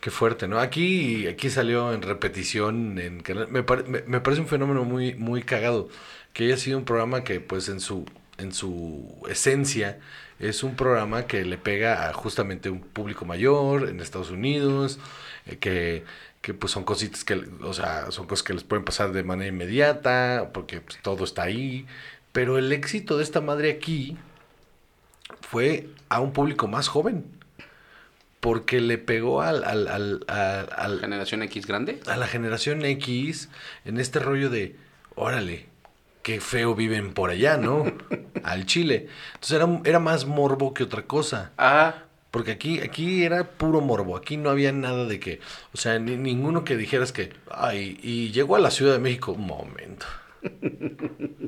Qué 0.00 0.10
fuerte, 0.10 0.46
¿no? 0.46 0.60
Aquí, 0.60 1.26
aquí 1.26 1.50
salió 1.50 1.92
en 1.92 2.02
repetición. 2.02 2.98
En, 2.98 3.20
canal- 3.22 3.48
me, 3.48 3.62
pare- 3.62 3.84
me, 3.84 4.02
me 4.06 4.20
parece 4.20 4.40
un 4.42 4.46
fenómeno 4.48 4.84
muy, 4.84 5.14
muy 5.14 5.42
cagado. 5.42 5.88
Que 6.32 6.44
haya 6.44 6.56
sido 6.58 6.78
un 6.78 6.84
programa 6.84 7.24
que, 7.24 7.40
pues, 7.40 7.68
en 7.68 7.80
su, 7.80 8.04
en 8.38 8.52
su 8.52 9.16
esencia, 9.28 9.98
es 10.38 10.62
un 10.62 10.76
programa 10.76 11.26
que 11.26 11.44
le 11.44 11.58
pega 11.58 12.08
a 12.08 12.12
justamente 12.12 12.70
un 12.70 12.80
público 12.80 13.24
mayor 13.24 13.88
en 13.88 13.98
Estados 14.00 14.30
Unidos, 14.30 15.00
eh, 15.46 15.56
que, 15.56 16.04
que 16.42 16.52
pues 16.54 16.70
son 16.72 16.84
cositas 16.84 17.24
que, 17.24 17.42
o 17.62 17.72
sea, 17.72 18.10
son 18.12 18.26
cosas 18.26 18.44
que 18.44 18.52
les 18.52 18.62
pueden 18.62 18.84
pasar 18.84 19.10
de 19.12 19.24
manera 19.24 19.48
inmediata, 19.48 20.50
porque 20.52 20.80
pues, 20.82 20.98
todo 21.02 21.24
está 21.24 21.44
ahí. 21.44 21.86
Pero 22.36 22.58
el 22.58 22.70
éxito 22.70 23.16
de 23.16 23.22
esta 23.22 23.40
madre 23.40 23.70
aquí 23.70 24.14
fue 25.40 25.88
a 26.10 26.20
un 26.20 26.32
público 26.34 26.68
más 26.68 26.86
joven. 26.88 27.24
Porque 28.40 28.82
le 28.82 28.98
pegó 28.98 29.40
al, 29.40 29.64
al, 29.64 29.88
al, 29.88 30.20
al- 30.28 30.68
al- 30.76 31.00
generación 31.00 31.42
X 31.44 31.66
grande. 31.66 31.98
a 32.06 32.16
la 32.18 32.26
generación 32.26 32.84
X 32.84 33.48
en 33.86 33.98
este 33.98 34.18
rollo 34.18 34.50
de, 34.50 34.76
órale, 35.14 35.64
qué 36.22 36.40
feo 36.40 36.74
viven 36.74 37.14
por 37.14 37.30
allá, 37.30 37.56
¿no? 37.56 37.90
al 38.44 38.66
Chile. 38.66 39.08
Entonces 39.34 39.52
era, 39.56 39.80
era 39.84 39.98
más 39.98 40.26
morbo 40.26 40.74
que 40.74 40.84
otra 40.84 41.04
cosa. 41.06 41.52
Ah, 41.56 42.02
Porque 42.30 42.52
aquí, 42.52 42.80
aquí 42.80 43.24
era 43.24 43.44
puro 43.44 43.80
morbo, 43.80 44.14
aquí 44.14 44.36
no 44.36 44.50
había 44.50 44.70
nada 44.72 45.06
de 45.06 45.18
que, 45.18 45.40
o 45.72 45.78
sea, 45.78 45.98
ni- 45.98 46.16
ninguno 46.18 46.64
que 46.64 46.76
dijeras 46.76 47.12
que, 47.12 47.32
ay, 47.50 47.98
y 48.02 48.30
llegó 48.32 48.56
a 48.56 48.60
la 48.60 48.70
Ciudad 48.70 48.92
de 48.92 48.98
México, 49.00 49.32
un 49.32 49.46
momento. 49.46 50.04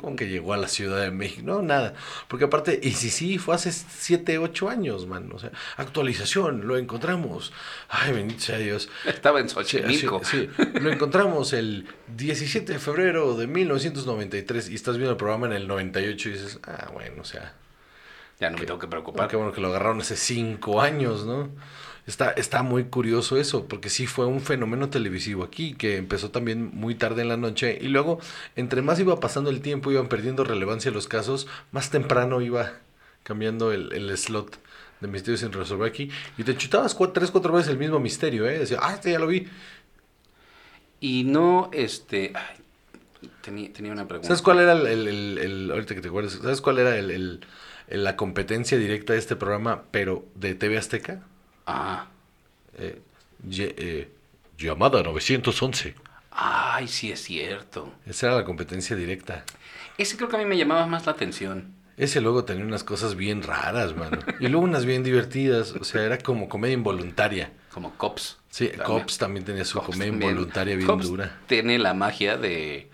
¿Cómo 0.00 0.17
que 0.17 0.28
llegó 0.28 0.52
a 0.52 0.57
la 0.57 0.69
Ciudad 0.69 1.00
de 1.00 1.11
México? 1.11 1.43
No, 1.45 1.62
nada. 1.62 1.95
Porque 2.28 2.45
aparte, 2.47 2.78
y 2.83 2.93
si 2.93 3.11
sí, 3.11 3.38
fue 3.38 3.55
hace 3.55 3.73
7, 3.73 4.38
8 4.38 4.69
años, 4.69 5.07
man. 5.07 5.31
O 5.33 5.38
sea, 5.38 5.50
actualización, 5.76 6.67
lo 6.67 6.76
encontramos. 6.76 7.52
Ay, 7.88 8.12
bendito 8.12 8.40
sea 8.40 8.59
Dios. 8.59 8.88
estaba 9.07 9.40
en 9.40 9.49
Xochimilco. 9.49 10.23
sí, 10.25 10.49
sí. 10.57 10.62
Lo 10.81 10.90
encontramos 10.93 11.52
el 11.52 11.87
17 12.17 12.73
de 12.75 12.78
febrero 12.78 13.37
de 13.37 13.47
1993 13.47 14.69
y 14.71 14.75
estás 14.75 14.97
viendo 14.97 15.12
el 15.12 15.17
programa 15.17 15.47
en 15.47 15.52
el 15.55 15.69
98 15.69 16.28
y 16.28 16.33
dices, 16.33 16.61
ah, 16.64 16.90
bueno, 16.93 17.23
o 17.23 17.25
sea, 17.25 17.55
Ya 18.40 18.50
no 18.50 18.59
me 18.59 18.67
tengo 18.67 18.78
que 18.78 18.87
preocupar. 18.87 19.28
qué 19.28 19.37
bueno 19.37 19.52
que 19.52 19.61
lo 19.61 19.69
agarraron 19.69 20.00
hace 20.00 20.17
5 20.17 20.81
años, 20.81 21.26
¿no? 21.26 21.50
Está, 22.09 22.31
está 22.31 22.62
muy 22.62 22.85
curioso 22.85 23.37
eso, 23.37 23.67
porque 23.69 23.91
sí 23.91 24.07
fue 24.07 24.25
un 24.25 24.41
fenómeno 24.41 24.88
televisivo 24.88 25.45
aquí, 25.45 25.75
que 25.75 25.99
empezó 25.99 26.31
también 26.31 26.71
muy 26.75 26.95
tarde 26.95 27.21
en 27.23 27.29
la 27.29 27.37
noche, 27.37 27.79
y 27.81 27.88
luego, 27.88 28.19
entre 28.57 28.81
más 28.81 28.99
iba 28.99 29.21
pasando 29.21 29.50
el 29.50 29.61
tiempo, 29.61 29.93
iban 29.93 30.09
perdiendo 30.09 30.43
relevancia 30.43 30.91
los 30.91 31.07
casos, 31.07 31.47
más 31.71 31.91
temprano 31.91 32.41
iba 32.41 32.73
cambiando 33.25 33.73
el, 33.73 33.93
el 33.93 34.17
slot 34.17 34.59
de 35.03 35.09
misterios 35.09 35.41
sin 35.41 35.53
resolver 35.53 35.87
aquí, 35.87 36.11
y 36.38 36.45
te 36.45 36.57
chutabas 36.57 36.97
cua- 36.99 37.12
tres, 37.12 37.31
cuatro 37.31 37.53
veces 37.53 37.71
el 37.71 37.79
mismo 37.79 38.00
misterio, 38.00 38.49
¿eh? 38.49 38.59
Decía, 38.59 38.79
ah, 38.81 38.95
este 38.95 39.12
ya 39.12 39.19
lo 39.19 39.27
vi. 39.27 39.47
Y 41.00 41.25
no, 41.25 41.69
este... 41.73 42.33
ay, 42.35 42.57
tenía, 43.43 43.73
tenía 43.73 43.93
una 43.93 44.09
pregunta. 44.09 44.29
¿Sabes 44.29 44.43
cuál 44.43 44.61
era 44.61 44.73
el, 44.73 44.87
el- 45.09 45.38
el- 45.38 45.71
ahorita 45.71 45.95
que 45.95 46.00
te 46.00 46.09
acuerdas, 46.09 46.38
¿sabes 46.43 46.61
cuál 46.61 46.79
era 46.79 46.97
el- 46.97 47.41
la 47.88 48.17
competencia 48.17 48.79
directa 48.79 49.12
de 49.12 49.19
este 49.19 49.37
programa, 49.37 49.83
pero 49.91 50.25
de 50.35 50.55
TV 50.55 50.79
Azteca? 50.79 51.23
Ah, 51.69 52.07
Eh, 52.79 53.01
ye- 53.49 53.75
eh, 53.77 54.09
llamada 54.57 55.03
911. 55.03 55.95
ay, 56.31 56.87
sí 56.89 57.11
es 57.13 57.23
cierto. 57.23 57.93
Esa 58.07 58.27
era 58.29 58.37
la 58.37 58.45
competencia 58.45 58.95
directa. 58.97 59.45
Ese 59.99 60.17
creo 60.17 60.29
que 60.29 60.37
a 60.37 60.39
mí 60.39 60.45
me 60.45 60.57
llamaba 60.57 60.87
más 60.87 61.07
la 61.07 61.13
atención. 61.13 61.75
Ese 61.97 62.21
luego 62.21 62.45
tenía 62.45 62.65
unas 62.65 62.85
cosas 62.85 63.17
bien 63.17 63.43
raras, 63.43 63.97
mano. 63.97 64.19
Y 64.39 64.47
luego 64.47 64.65
unas 64.65 64.85
bien 64.85 65.03
divertidas. 65.03 65.73
O 65.73 65.83
sea, 65.83 66.03
era 66.05 66.19
como 66.19 66.49
comedia 66.49 66.75
involuntaria. 66.75 67.51
Como 67.75 67.93
Cops. 67.97 68.39
Sí, 68.51 68.69
También. 68.69 68.87
Cops 68.87 69.19
también 69.19 69.45
tenía 69.45 69.65
su 69.65 69.79
Cops 69.79 69.89
comedia 69.91 70.13
también. 70.13 70.31
involuntaria 70.31 70.77
bien 70.77 70.87
Cops 70.87 71.07
dura. 71.09 71.37
Tiene 71.49 71.79
la 71.81 71.95
magia 71.95 72.37
de, 72.37 72.89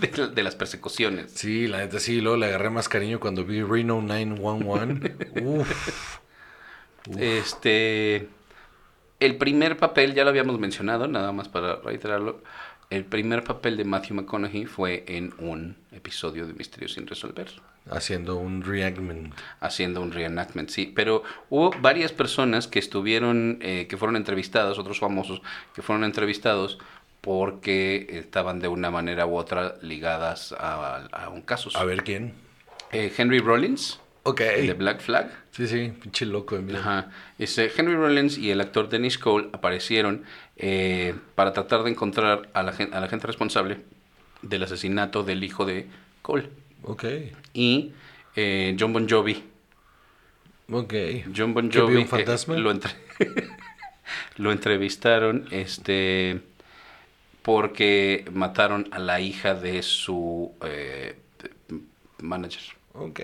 de, 0.00 0.28
de 0.28 0.42
las 0.44 0.54
persecuciones. 0.54 1.32
Sí, 1.34 1.66
la 1.66 1.78
neta 1.78 1.98
sí. 1.98 2.20
Luego 2.20 2.36
le 2.36 2.46
agarré 2.46 2.70
más 2.70 2.88
cariño 2.88 3.18
cuando 3.18 3.44
vi 3.44 3.60
Reno 3.62 4.00
911. 4.00 5.16
Uf. 5.42 6.18
Este. 7.18 8.28
El 9.20 9.36
primer 9.36 9.76
papel, 9.76 10.14
ya 10.14 10.24
lo 10.24 10.30
habíamos 10.30 10.58
mencionado, 10.58 11.06
nada 11.06 11.30
más 11.32 11.48
para 11.48 11.76
reiterarlo. 11.76 12.42
El 12.90 13.04
primer 13.04 13.42
papel 13.42 13.76
de 13.76 13.84
Matthew 13.84 14.16
McConaughey 14.16 14.66
fue 14.66 15.04
en 15.08 15.32
un 15.38 15.76
episodio 15.92 16.46
de 16.46 16.52
Misterios 16.52 16.92
sin 16.92 17.06
resolver. 17.06 17.48
Haciendo 17.90 18.36
un 18.36 18.62
reenactment. 18.62 19.34
haciendo 19.60 20.02
un 20.02 20.12
reenactment, 20.12 20.68
sí. 20.68 20.92
Pero 20.94 21.22
hubo 21.48 21.70
varias 21.80 22.12
personas 22.12 22.66
que 22.66 22.78
estuvieron, 22.78 23.58
eh, 23.62 23.86
que 23.88 23.96
fueron 23.96 24.16
entrevistadas, 24.16 24.78
otros 24.78 25.00
famosos 25.00 25.40
que 25.74 25.82
fueron 25.82 26.04
entrevistados 26.04 26.78
porque 27.22 28.08
estaban 28.10 28.60
de 28.60 28.68
una 28.68 28.90
manera 28.90 29.24
u 29.24 29.36
otra 29.36 29.76
ligadas 29.80 30.52
a, 30.52 31.06
a 31.06 31.28
un 31.30 31.40
caso. 31.42 31.70
A 31.74 31.84
ver 31.84 32.02
quién. 32.04 32.34
Eh, 32.92 33.10
Henry 33.16 33.38
Rollins, 33.38 34.01
Ok. 34.24 34.40
el 34.40 34.66
de 34.68 34.74
Black 34.74 35.00
Flag. 35.00 35.30
Sí, 35.50 35.66
sí, 35.66 35.92
pinche 36.00 36.24
loco 36.26 36.56
de 36.56 36.62
mí. 36.62 36.74
Ajá. 36.74 37.10
Este, 37.38 37.70
Henry 37.76 37.94
Rollins 37.96 38.38
y 38.38 38.50
el 38.50 38.60
actor 38.60 38.88
Dennis 38.88 39.18
Cole 39.18 39.48
aparecieron 39.52 40.24
eh, 40.56 41.14
para 41.34 41.52
tratar 41.52 41.82
de 41.82 41.90
encontrar 41.90 42.48
a 42.54 42.62
la, 42.62 42.72
gen- 42.72 42.94
a 42.94 43.00
la 43.00 43.08
gente 43.08 43.26
responsable 43.26 43.78
del 44.42 44.62
asesinato 44.62 45.22
del 45.24 45.42
hijo 45.44 45.64
de 45.64 45.86
Cole. 46.22 46.50
Ok. 46.84 47.04
Y 47.52 47.92
eh, 48.36 48.76
John 48.78 48.92
Bon 48.92 49.08
Jovi 49.08 49.42
Ok. 50.70 50.94
John 51.36 51.52
Bon 51.54 51.68
¿Que 51.68 51.78
vio 51.78 51.86
Jovi 51.86 51.96
un 51.96 52.02
eh, 52.02 52.06
fantasma? 52.06 52.56
lo, 52.56 52.70
entre- 52.70 52.94
lo 54.36 54.52
entrevistaron 54.52 55.46
este 55.50 56.40
porque 57.42 58.24
mataron 58.32 58.88
a 58.92 58.98
la 59.00 59.20
hija 59.20 59.54
de 59.54 59.82
su 59.82 60.52
eh, 60.64 61.16
manager 62.20 62.62
Ok. 62.94 63.20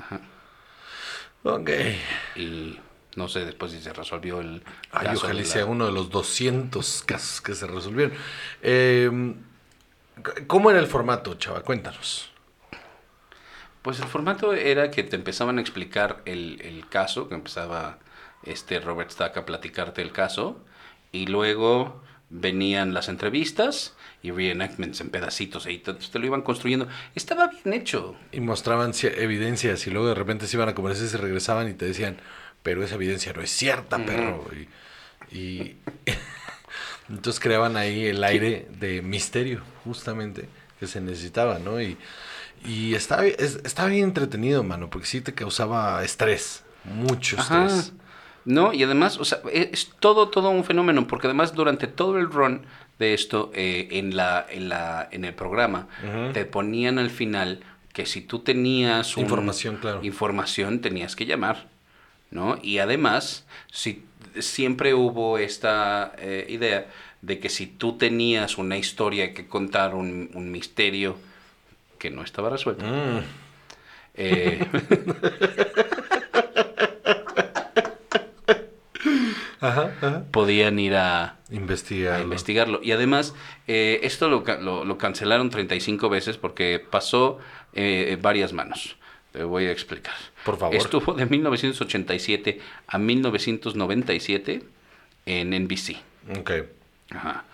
Ajá. 0.00 0.20
Ok. 1.42 1.70
y 2.36 2.78
no 3.16 3.28
sé 3.28 3.44
después 3.44 3.72
si 3.72 3.80
se 3.80 3.92
resolvió 3.92 4.40
el 4.40 4.62
Ay, 4.92 5.06
caso 5.06 5.18
ojalá 5.26 5.34
de 5.40 5.46
la- 5.46 5.52
sea 5.52 5.64
uno 5.66 5.86
de 5.86 5.92
los 5.92 6.10
200 6.10 7.02
casos 7.04 7.40
que 7.40 7.54
se 7.54 7.66
resolvieron. 7.66 8.12
Eh, 8.62 9.10
¿Cómo 10.46 10.70
era 10.70 10.78
el 10.80 10.86
formato, 10.86 11.34
chava? 11.34 11.62
Cuéntanos. 11.62 12.30
Pues 13.82 13.98
el 14.00 14.06
formato 14.06 14.52
era 14.52 14.90
que 14.90 15.02
te 15.02 15.16
empezaban 15.16 15.56
a 15.58 15.60
explicar 15.62 16.20
el, 16.26 16.60
el 16.62 16.86
caso, 16.88 17.28
que 17.28 17.34
empezaba 17.34 17.98
este 18.42 18.78
Robert 18.80 19.10
Stack 19.10 19.38
a 19.38 19.46
platicarte 19.46 20.02
el 20.02 20.12
caso, 20.12 20.60
y 21.12 21.26
luego 21.26 22.02
venían 22.30 22.94
las 22.94 23.08
entrevistas 23.08 23.94
y 24.22 24.30
reenactments 24.30 25.00
en 25.00 25.10
pedacitos, 25.10 25.66
y 25.66 25.78
te, 25.78 25.94
lo 26.18 26.26
iban 26.26 26.42
construyendo. 26.42 26.88
Estaba 27.14 27.48
bien 27.48 27.74
hecho. 27.74 28.16
Y 28.32 28.40
mostraban 28.40 28.92
evidencias 29.02 29.86
y 29.86 29.90
luego 29.90 30.08
de 30.08 30.14
repente 30.14 30.46
se 30.46 30.56
iban 30.56 30.68
a 30.68 30.74
conversar 30.74 31.06
y 31.06 31.08
se 31.08 31.16
regresaban 31.18 31.68
y 31.68 31.74
te 31.74 31.86
decían, 31.86 32.16
pero 32.62 32.84
esa 32.84 32.94
evidencia 32.94 33.32
no 33.32 33.42
es 33.42 33.50
cierta, 33.50 33.98
perro. 34.04 34.46
Y, 35.30 35.36
y 35.36 35.76
entonces 37.08 37.40
creaban 37.40 37.76
ahí 37.76 38.06
el 38.06 38.22
aire 38.22 38.68
de 38.78 39.02
misterio, 39.02 39.62
justamente, 39.84 40.48
que 40.78 40.86
se 40.86 41.00
necesitaba, 41.00 41.58
¿no? 41.58 41.80
Y, 41.80 41.96
y 42.64 42.94
estaba, 42.94 43.24
es- 43.26 43.60
estaba 43.64 43.88
bien 43.88 44.04
entretenido, 44.04 44.62
mano, 44.62 44.90
porque 44.90 45.06
sí 45.06 45.20
te 45.20 45.34
causaba 45.34 46.04
estrés, 46.04 46.62
mucho 46.84 47.36
Ajá. 47.38 47.68
No, 48.44 48.72
y 48.72 48.82
además, 48.82 49.18
o 49.18 49.24
sea, 49.24 49.40
e, 49.52 49.70
es 49.72 49.90
todo, 50.00 50.28
todo 50.28 50.50
un 50.50 50.64
fenómeno, 50.64 51.06
porque 51.06 51.26
además 51.26 51.54
durante 51.54 51.86
todo 51.86 52.18
el 52.18 52.30
run 52.30 52.62
de 52.98 53.14
esto, 53.14 53.50
eh, 53.54 53.88
en, 53.92 54.16
la, 54.16 54.46
en, 54.48 54.68
la, 54.68 55.08
en 55.10 55.24
el 55.24 55.34
programa, 55.34 55.88
te 56.32 56.44
ponían 56.44 56.98
al 56.98 57.10
final 57.10 57.60
que 57.92 58.06
si 58.06 58.20
tú 58.22 58.38
tenías 58.40 59.16
un- 59.16 59.24
Información, 59.24 59.76
claro. 59.76 60.00
información 60.02 60.80
tenías 60.80 61.16
que 61.16 61.26
llamar. 61.26 61.68
¿no? 62.30 62.58
Y 62.62 62.78
además, 62.78 63.44
si, 63.72 64.04
siempre 64.38 64.94
hubo 64.94 65.36
esta 65.38 66.12
eh, 66.18 66.46
idea 66.48 66.86
de 67.22 67.40
que 67.40 67.48
si 67.48 67.66
tú 67.66 67.98
tenías 67.98 68.56
una 68.56 68.76
historia 68.78 69.34
que 69.34 69.46
contar, 69.48 69.94
un, 69.96 70.30
un 70.34 70.50
misterio 70.52 71.16
que 71.98 72.10
no 72.10 72.22
estaba 72.22 72.48
resuelto, 72.48 72.84
Mm. 72.84 73.18
eh, 74.14 74.66
Ajá, 79.60 79.92
ajá. 80.00 80.24
podían 80.30 80.78
ir 80.78 80.94
a, 80.96 81.36
Investigar. 81.50 82.20
a 82.20 82.22
investigarlo. 82.22 82.80
Y 82.82 82.92
además, 82.92 83.34
eh, 83.66 84.00
esto 84.04 84.28
lo, 84.28 84.42
lo, 84.60 84.84
lo 84.84 84.98
cancelaron 84.98 85.50
35 85.50 86.08
veces 86.08 86.36
porque 86.36 86.84
pasó 86.90 87.38
eh, 87.74 88.16
varias 88.20 88.52
manos. 88.52 88.96
Te 89.32 89.44
voy 89.44 89.66
a 89.66 89.70
explicar. 89.72 90.14
Por 90.44 90.56
favor. 90.58 90.74
Estuvo 90.74 91.12
de 91.14 91.26
1987 91.26 92.60
a 92.88 92.98
1997 92.98 94.62
en 95.26 95.50
NBC. 95.64 95.96
Ok. 96.38 96.50
Ajá. 97.10 97.44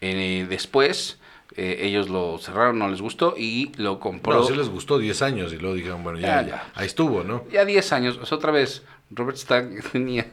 Eh, 0.00 0.46
después, 0.48 1.18
eh, 1.56 1.78
ellos 1.82 2.08
lo 2.08 2.38
cerraron, 2.38 2.78
no 2.78 2.88
les 2.88 3.00
gustó 3.00 3.34
y 3.38 3.72
lo 3.76 4.00
compró. 4.00 4.32
Bueno, 4.34 4.48
sí 4.48 4.54
les 4.56 4.68
gustó 4.68 4.98
10 4.98 5.22
años 5.22 5.52
y 5.52 5.58
luego 5.58 5.74
dijeron, 5.76 6.02
bueno, 6.02 6.18
ya, 6.18 6.42
Ya, 6.42 6.48
ya. 6.48 6.70
ahí 6.74 6.86
estuvo, 6.86 7.22
¿no? 7.24 7.44
Ya 7.50 7.64
10 7.64 7.92
años, 7.92 8.18
o 8.20 8.26
sea, 8.26 8.36
otra 8.38 8.50
vez, 8.52 8.82
Robert 9.10 9.36
Stack 9.38 9.90
tenía 9.92 10.26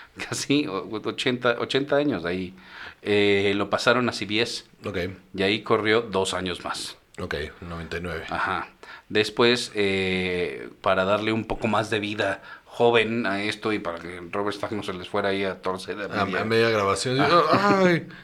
casi 0.28 0.66
o- 0.66 0.88
80, 1.04 1.56
80 1.60 1.96
años 1.96 2.24
ahí. 2.24 2.54
Eh, 3.02 3.52
lo 3.56 3.68
pasaron 3.70 4.08
a 4.08 4.12
CBS 4.12 4.64
Ok, 4.84 4.96
y 5.34 5.42
ahí 5.42 5.62
corrió 5.62 6.02
dos 6.02 6.34
años 6.34 6.64
más. 6.64 6.96
ok, 7.18 7.34
99. 7.60 8.24
Ajá. 8.30 8.68
Después, 9.08 9.72
eh, 9.74 10.68
para 10.80 11.04
darle 11.04 11.32
un 11.32 11.44
poco 11.44 11.66
más 11.68 11.90
de 11.90 11.98
vida 12.00 12.42
joven 12.64 13.26
a 13.26 13.42
esto 13.42 13.72
y 13.72 13.78
para 13.80 13.98
que 13.98 14.22
Robert 14.30 14.56
Stack 14.56 14.72
no 14.72 14.82
se 14.82 14.92
les 14.94 15.08
fuera 15.08 15.28
ahí 15.30 15.44
a 15.44 15.60
torcer 15.60 15.98
a 16.00 16.22
A, 16.22 16.24
media- 16.24 16.40
a 16.40 16.44
media 16.44 16.70
grabación. 16.70 17.20
Ah. 17.20 17.82
Ay. 17.84 18.06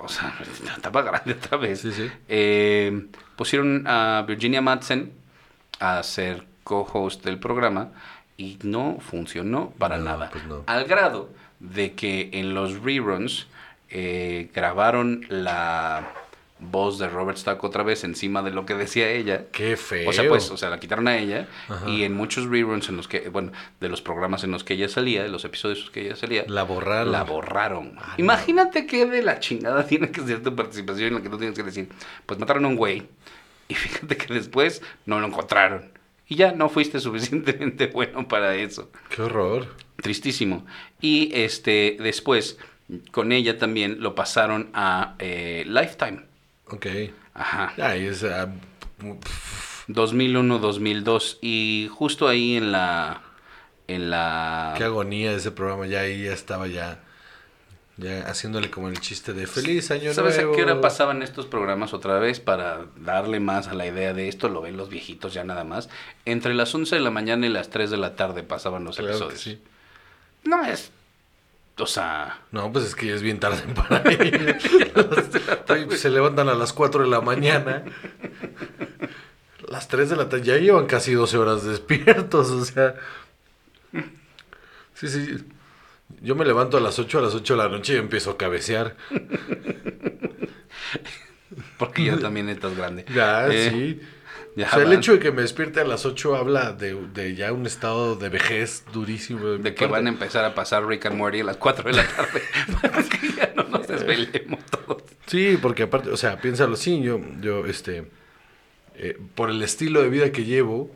O 0.00 0.06
sea, 0.08 0.32
estaba 0.76 1.02
grande 1.02 1.32
otra 1.32 1.56
vez. 1.58 1.80
Sí, 1.80 1.90
sí. 1.90 2.08
Eh, 2.28 3.08
pusieron 3.34 3.82
a 3.88 4.24
Virginia 4.28 4.60
Madsen 4.62 5.12
a 5.80 6.00
ser 6.04 6.44
co-host 6.62 7.24
del 7.24 7.40
programa 7.40 7.90
y 8.38 8.58
no 8.62 8.96
funcionó 9.00 9.70
para 9.78 9.98
No, 9.98 10.04
nada. 10.04 10.30
pues 10.32 10.44
no. 10.46 10.62
Al 10.66 10.84
grado 10.84 11.28
de 11.60 11.92
que 11.92 12.30
en 12.32 12.54
los 12.54 12.80
reruns 12.82 13.46
eh, 13.90 14.48
grabaron 14.54 15.26
la 15.28 16.12
voz 16.60 16.98
de 16.98 17.08
Robert 17.08 17.38
Stack 17.38 17.62
otra 17.62 17.82
vez 17.84 18.02
encima 18.02 18.42
de 18.42 18.50
lo 18.50 18.66
que 18.66 18.74
decía 18.74 19.08
ella. 19.10 19.44
Qué 19.52 19.76
feo. 19.76 20.08
O 20.08 20.12
sea, 20.12 20.28
pues, 20.28 20.50
o 20.50 20.56
sea, 20.56 20.70
la 20.70 20.80
quitaron 20.80 21.06
a 21.08 21.16
ella 21.16 21.46
Ajá. 21.68 21.88
y 21.88 22.02
en 22.02 22.14
muchos 22.14 22.46
reruns 22.48 22.88
en 22.88 22.96
los 22.96 23.06
que, 23.06 23.28
bueno, 23.28 23.52
de 23.80 23.88
los 23.88 24.02
programas 24.02 24.42
en 24.44 24.50
los 24.50 24.64
que 24.64 24.74
ella 24.74 24.88
salía, 24.88 25.22
de 25.22 25.28
los 25.28 25.44
episodios 25.44 25.78
en 25.78 25.84
los 25.84 25.90
que 25.92 26.00
ella 26.06 26.16
salía, 26.16 26.44
La 26.48 26.64
borraron. 26.64 27.12
la 27.12 27.22
borraron. 27.24 27.94
Ah, 27.98 28.14
Imagínate 28.18 28.86
que 28.86 29.06
de 29.06 29.22
la 29.22 29.38
chingada 29.40 29.84
tiene 29.86 30.10
que 30.10 30.20
ser 30.22 30.42
tu 30.42 30.54
participación 30.56 31.08
en 31.08 31.14
la 31.14 31.22
que 31.22 31.28
tú 31.28 31.38
tienes 31.38 31.56
que 31.56 31.62
decir, 31.64 31.88
pues 32.26 32.38
mataron 32.40 32.64
a 32.64 32.68
un 32.68 32.76
güey. 32.76 33.04
Y 33.68 33.74
fíjate 33.74 34.16
que 34.16 34.32
después 34.34 34.82
no 35.06 35.20
lo 35.20 35.26
encontraron. 35.28 35.90
Y 36.28 36.36
ya 36.36 36.52
no 36.52 36.68
fuiste 36.68 37.00
suficientemente 37.00 37.86
bueno 37.86 38.28
para 38.28 38.54
eso. 38.54 38.90
Qué 39.08 39.22
horror. 39.22 39.74
Tristísimo. 39.96 40.64
Y 41.00 41.30
este 41.34 41.96
después, 42.00 42.58
con 43.10 43.32
ella 43.32 43.58
también 43.58 44.00
lo 44.00 44.14
pasaron 44.14 44.70
a 44.74 45.16
eh, 45.18 45.64
Lifetime. 45.66 46.22
Ok. 46.66 46.86
Ajá. 47.34 47.72
Ay, 47.78 48.06
es, 48.06 48.22
ah, 48.24 48.52
2001-2002. 49.88 51.38
Y 51.40 51.88
justo 51.90 52.28
ahí 52.28 52.56
en 52.56 52.72
la... 52.72 53.22
En 53.86 54.10
la... 54.10 54.74
qué 54.76 54.84
agonía 54.84 55.32
ese 55.32 55.50
programa. 55.50 55.86
Ya 55.86 56.00
ahí 56.00 56.24
ya 56.24 56.32
estaba 56.32 56.66
ya, 56.66 57.02
ya 57.98 58.22
haciéndole 58.28 58.70
como 58.70 58.88
el 58.88 58.98
chiste 59.00 59.32
de 59.32 59.46
feliz 59.46 59.90
año 59.90 60.14
¿Sabes 60.14 60.36
nuevo. 60.36 60.52
a 60.52 60.56
qué 60.56 60.62
hora 60.62 60.80
pasaban 60.80 61.22
estos 61.22 61.46
programas 61.46 61.92
otra 61.92 62.18
vez 62.18 62.38
para 62.40 62.86
darle 62.96 63.40
más 63.40 63.68
a 63.68 63.74
la 63.74 63.86
idea 63.86 64.14
de 64.14 64.28
esto? 64.28 64.48
Lo 64.48 64.60
ven 64.62 64.76
los 64.76 64.88
viejitos 64.88 65.34
ya 65.34 65.42
nada 65.44 65.64
más. 65.64 65.88
Entre 66.24 66.54
las 66.54 66.74
11 66.74 66.94
de 66.94 67.00
la 67.00 67.10
mañana 67.10 67.46
y 67.46 67.50
las 67.50 67.70
3 67.70 67.90
de 67.90 67.96
la 67.96 68.14
tarde 68.16 68.42
pasaban 68.44 68.84
los 68.84 68.96
Claro 68.96 69.10
episodios. 69.14 69.40
sí. 69.40 69.60
No 70.44 70.64
es... 70.64 70.92
O 71.80 71.86
sea... 71.86 72.40
No, 72.50 72.72
pues 72.72 72.84
es 72.86 72.94
que 72.96 73.06
ya 73.06 73.14
es 73.14 73.22
bien 73.22 73.38
tarde 73.40 73.62
para. 73.74 74.02
Oye, 75.68 75.86
pues 75.86 76.00
se 76.00 76.10
levantan 76.10 76.48
a 76.48 76.54
las 76.54 76.72
4 76.72 77.02
de 77.04 77.08
la 77.08 77.20
mañana. 77.20 77.84
Las 79.68 79.86
3 79.88 80.10
de 80.10 80.16
la 80.16 80.28
tarde. 80.28 80.44
Ya 80.44 80.56
llevan 80.56 80.86
casi 80.86 81.12
12 81.14 81.36
horas 81.38 81.64
despiertos, 81.64 82.50
o 82.50 82.64
sea. 82.64 82.94
Sí, 84.94 85.08
sí. 85.08 85.44
Yo 86.22 86.34
me 86.34 86.44
levanto 86.44 86.76
a 86.76 86.80
las 86.80 86.98
8 86.98 87.18
a 87.18 87.22
las 87.22 87.34
8 87.34 87.54
de 87.56 87.62
la 87.62 87.68
noche 87.68 87.94
y 87.94 87.96
empiezo 87.96 88.30
a 88.32 88.36
cabecear. 88.36 88.96
Porque 91.78 92.04
ya 92.04 92.18
también 92.18 92.48
estás 92.48 92.76
grande. 92.76 93.04
Ya, 93.14 93.46
Eh, 93.48 93.70
sí. 93.70 94.00
ya 94.56 94.66
o 94.66 94.70
sea, 94.70 94.82
el 94.82 94.92
hecho 94.92 95.12
de 95.12 95.18
que 95.20 95.30
me 95.32 95.42
despierte 95.42 95.80
a 95.80 95.84
las 95.84 96.04
8 96.06 96.36
habla 96.36 96.72
de, 96.72 96.94
de 97.14 97.34
ya 97.34 97.52
un 97.52 97.66
estado 97.66 98.16
de 98.16 98.28
vejez 98.28 98.84
durísimo. 98.92 99.46
De 99.46 99.74
que 99.74 99.80
parte. 99.80 99.92
van 99.92 100.06
a 100.06 100.10
empezar 100.10 100.44
a 100.44 100.54
pasar 100.54 100.86
Rick 100.86 101.06
and 101.06 101.16
Morty 101.16 101.40
a 101.40 101.44
las 101.44 101.56
4 101.56 101.84
de 101.90 101.96
la 101.96 102.06
tarde. 102.06 102.42
para 102.82 103.02
que 103.04 103.28
ya 103.36 103.52
no 103.54 103.64
nos 103.64 103.86
desvelemos 103.86 104.60
todos. 104.66 105.02
Sí, 105.26 105.58
porque 105.60 105.84
aparte, 105.84 106.10
o 106.10 106.16
sea, 106.16 106.40
piénsalo 106.40 106.74
así, 106.74 107.00
yo, 107.02 107.20
yo, 107.40 107.66
este, 107.66 108.10
eh, 108.96 109.16
por 109.34 109.50
el 109.50 109.62
estilo 109.62 110.02
de 110.02 110.08
vida 110.08 110.32
que 110.32 110.44
llevo, 110.44 110.90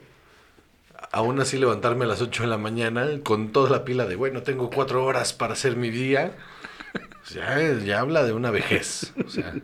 aún 1.12 1.40
así 1.40 1.58
levantarme 1.58 2.04
a 2.04 2.08
las 2.08 2.20
8 2.22 2.42
de 2.42 2.48
la 2.48 2.58
mañana 2.58 3.06
con 3.22 3.52
toda 3.52 3.70
la 3.70 3.84
pila 3.84 4.06
de, 4.06 4.16
bueno, 4.16 4.42
tengo 4.42 4.70
cuatro 4.70 5.04
horas 5.04 5.32
para 5.32 5.52
hacer 5.52 5.76
mi 5.76 5.90
día, 5.90 6.32
ya, 7.30 7.78
ya 7.84 8.00
habla 8.00 8.24
de 8.24 8.32
una 8.32 8.50
vejez. 8.50 9.12
O 9.24 9.30
sea, 9.30 9.54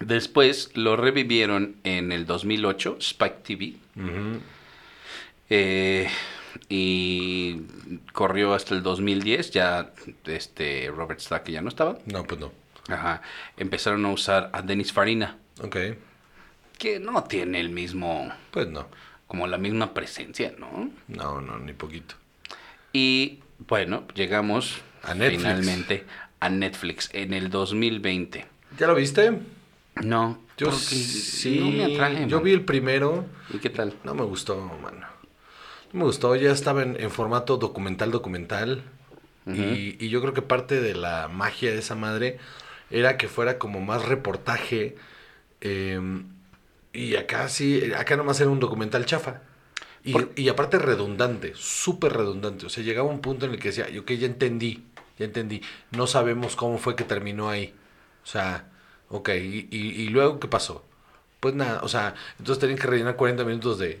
Después 0.00 0.70
lo 0.74 0.96
revivieron 0.96 1.76
en 1.82 2.12
el 2.12 2.24
2008, 2.24 2.98
Spike 3.00 3.38
TV. 3.42 3.74
Eh, 5.50 6.08
y 6.68 7.62
corrió 8.12 8.54
hasta 8.54 8.74
el 8.74 8.82
2010, 8.82 9.50
ya 9.50 9.90
este 10.26 10.92
Robert 10.94 11.20
Stack 11.20 11.48
ya 11.48 11.62
no 11.62 11.68
estaba. 11.68 11.98
no, 12.06 12.22
pues 12.24 12.40
no. 12.40 12.52
Ajá. 12.88 13.22
Empezaron 13.56 14.04
a 14.06 14.12
usar 14.12 14.50
a 14.52 14.62
Dennis 14.62 14.92
Farina, 14.92 15.36
Ok, 15.62 15.76
que 16.78 17.00
no 17.00 17.24
tiene 17.24 17.58
el 17.60 17.70
mismo, 17.70 18.32
pues 18.52 18.68
no. 18.68 18.86
Como 19.28 19.46
la 19.46 19.58
misma 19.58 19.94
presencia, 19.94 20.52
¿no? 20.58 20.90
No, 21.06 21.40
no, 21.40 21.58
ni 21.58 21.72
poquito. 21.74 22.16
Y 22.92 23.40
bueno, 23.68 24.04
llegamos 24.14 24.80
A 25.04 25.14
Netflix. 25.14 25.42
finalmente 25.42 26.04
a 26.40 26.48
Netflix 26.48 27.10
en 27.12 27.32
el 27.34 27.50
2020. 27.50 28.46
¿Ya 28.78 28.86
lo 28.86 28.94
viste? 28.96 29.38
No, 30.02 30.38
Yo 30.56 30.72
sí, 30.72 31.58
no 31.60 31.70
me 31.70 31.94
atrae. 31.94 32.26
yo 32.28 32.36
man. 32.38 32.44
vi 32.44 32.52
el 32.52 32.64
primero. 32.64 33.26
¿Y 33.52 33.58
qué 33.58 33.70
tal? 33.70 33.94
No 34.04 34.14
me 34.14 34.22
gustó, 34.22 34.56
mano. 34.82 35.06
No 35.92 36.00
me 36.00 36.04
gustó, 36.04 36.34
ya 36.36 36.52
estaba 36.52 36.82
en, 36.82 37.00
en 37.00 37.10
formato 37.10 37.56
documental, 37.56 38.10
documental. 38.10 38.82
y, 39.46 39.96
y 40.04 40.08
yo 40.10 40.20
creo 40.20 40.34
que 40.34 40.42
parte 40.42 40.80
de 40.80 40.94
la 40.94 41.28
magia 41.28 41.70
de 41.72 41.78
esa 41.78 41.94
madre 41.94 42.38
era 42.90 43.16
que 43.16 43.28
fuera 43.28 43.58
como 43.58 43.80
más 43.80 44.04
reportaje. 44.04 44.96
eh, 45.60 46.00
y 46.92 47.16
acá 47.16 47.48
sí, 47.48 47.92
acá 47.96 48.16
nomás 48.16 48.40
era 48.40 48.50
un 48.50 48.60
documental 48.60 49.04
chafa. 49.06 49.42
Y, 50.04 50.12
Por- 50.12 50.32
y 50.36 50.48
aparte 50.48 50.78
redundante, 50.78 51.52
súper 51.54 52.12
redundante. 52.14 52.66
O 52.66 52.68
sea, 52.68 52.82
llegaba 52.84 53.08
un 53.08 53.20
punto 53.20 53.46
en 53.46 53.52
el 53.52 53.58
que 53.58 53.68
decía, 53.68 53.86
ok, 54.00 54.12
ya 54.12 54.26
entendí, 54.26 54.84
ya 55.18 55.24
entendí. 55.26 55.60
No 55.90 56.06
sabemos 56.06 56.56
cómo 56.56 56.78
fue 56.78 56.96
que 56.96 57.04
terminó 57.04 57.48
ahí. 57.50 57.74
O 58.22 58.26
sea, 58.26 58.68
ok, 59.08 59.30
y, 59.30 59.68
y- 59.70 60.02
y 60.02 60.08
luego 60.08 60.38
qué 60.40 60.48
pasó? 60.48 60.84
Pues 61.40 61.54
nada, 61.54 61.80
o 61.82 61.88
sea, 61.88 62.14
entonces 62.38 62.60
tenían 62.60 62.78
que 62.78 62.86
rellenar 62.86 63.16
40 63.16 63.44
minutos 63.44 63.78
de, 63.78 64.00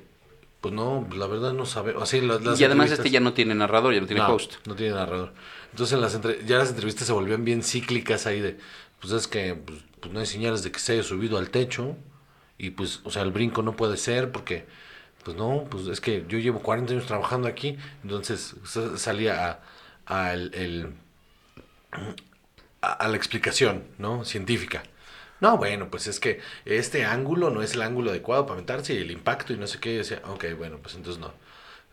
pues 0.60 0.72
no, 0.74 1.06
la 1.14 1.26
verdad 1.26 1.52
no 1.52 1.66
sabemos. 1.66 2.02
Así, 2.02 2.20
las, 2.20 2.42
las 2.42 2.60
y 2.60 2.64
además 2.64 2.90
este 2.90 3.10
ya 3.10 3.20
no 3.20 3.32
tiene 3.32 3.54
narrador, 3.54 3.92
ya 3.94 4.00
no 4.00 4.06
tiene 4.06 4.22
no, 4.22 4.34
host. 4.34 4.54
No 4.66 4.74
tiene 4.74 4.94
narrador. 4.94 5.32
Entonces 5.70 5.94
en 5.94 6.00
las 6.00 6.14
entre- 6.14 6.44
ya 6.46 6.58
las 6.58 6.70
entrevistas 6.70 7.06
se 7.06 7.12
volvían 7.12 7.44
bien 7.44 7.62
cíclicas 7.62 8.26
ahí 8.26 8.40
de, 8.40 8.56
pues 9.00 9.12
es 9.12 9.28
que 9.28 9.54
pues, 9.54 9.78
pues, 10.00 10.12
no 10.12 10.20
hay 10.20 10.26
señales 10.26 10.62
de 10.62 10.72
que 10.72 10.78
se 10.80 10.94
haya 10.94 11.02
subido 11.02 11.38
al 11.38 11.50
techo 11.50 11.96
y 12.58 12.70
pues, 12.70 13.00
o 13.04 13.10
sea, 13.10 13.22
el 13.22 13.32
brinco 13.32 13.62
no 13.62 13.76
puede 13.76 13.96
ser 13.96 14.32
porque, 14.32 14.66
pues 15.24 15.36
no, 15.36 15.66
pues 15.70 15.86
es 15.88 16.00
que 16.00 16.24
yo 16.28 16.38
llevo 16.38 16.60
40 16.62 16.92
años 16.94 17.06
trabajando 17.06 17.48
aquí, 17.48 17.78
entonces 18.04 18.56
sa- 18.64 18.98
salía 18.98 19.50
a, 19.50 19.60
a 20.06 20.34
el- 20.34 20.94
a, 22.80 22.92
a 22.92 23.08
la 23.08 23.16
explicación, 23.16 23.84
¿no? 23.98 24.24
Científica. 24.24 24.82
No, 25.40 25.56
bueno, 25.56 25.88
pues 25.90 26.06
es 26.08 26.18
que 26.20 26.40
este 26.64 27.04
ángulo 27.04 27.50
no 27.50 27.62
es 27.62 27.74
el 27.74 27.82
ángulo 27.82 28.10
adecuado 28.10 28.44
para 28.46 28.54
aventarse 28.54 28.94
y 28.94 28.98
el 28.98 29.10
impacto 29.10 29.52
y 29.52 29.56
no 29.58 29.66
sé 29.66 29.78
qué. 29.80 29.92
Y 29.94 29.96
decía, 29.98 30.20
ok, 30.26 30.46
bueno, 30.56 30.78
pues 30.82 30.94
entonces 30.96 31.20
no. 31.20 31.32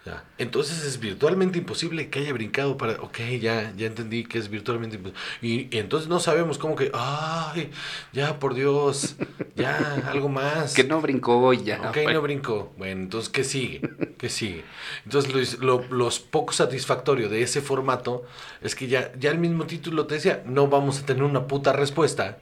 Ya. 0.06 0.24
Entonces 0.38 0.84
es 0.86 1.00
virtualmente 1.00 1.58
imposible 1.58 2.12
que 2.12 2.20
haya 2.20 2.32
brincado 2.32 2.78
para... 2.78 2.94
Ok, 3.02 3.18
ya, 3.42 3.74
ya 3.76 3.88
entendí 3.88 4.24
que 4.24 4.38
es 4.38 4.50
virtualmente 4.50 4.98
imposible. 4.98 5.20
Y, 5.42 5.76
y 5.76 5.80
entonces 5.80 6.08
no 6.08 6.20
sabemos 6.20 6.60
cómo 6.60 6.76
que... 6.76 6.92
Ay, 6.94 7.72
ya, 8.14 8.38
por 8.40 8.54
Dios. 8.54 9.16
Ya, 9.56 10.04
algo 10.12 10.30
más. 10.30 10.76
Que 10.76 10.84
no 10.84 11.02
brincó 11.02 11.52
ya. 11.54 11.90
Ok, 11.90 11.98
no 12.14 12.22
brincó. 12.22 12.72
Bueno, 12.78 13.02
entonces, 13.02 13.30
¿qué 13.32 13.44
sigue? 13.44 13.82
¿Qué 14.20 14.30
sigue? 14.30 14.64
Entonces, 15.06 15.58
lo, 15.60 15.80
lo- 15.82 15.88
los 15.96 16.20
poco 16.20 16.54
satisfactorio 16.54 17.28
de 17.28 17.42
ese 17.42 17.62
formato 17.62 18.26
es 18.62 18.76
que 18.76 18.88
ya, 18.88 19.12
ya 19.18 19.32
el 19.32 19.40
mismo 19.40 19.66
título 19.66 20.06
te 20.06 20.16
decía, 20.16 20.44
no 20.46 20.68
vamos 20.68 21.00
a 21.00 21.06
tener 21.08 21.24
una 21.24 21.48
puta 21.48 21.74
respuesta, 21.74 22.38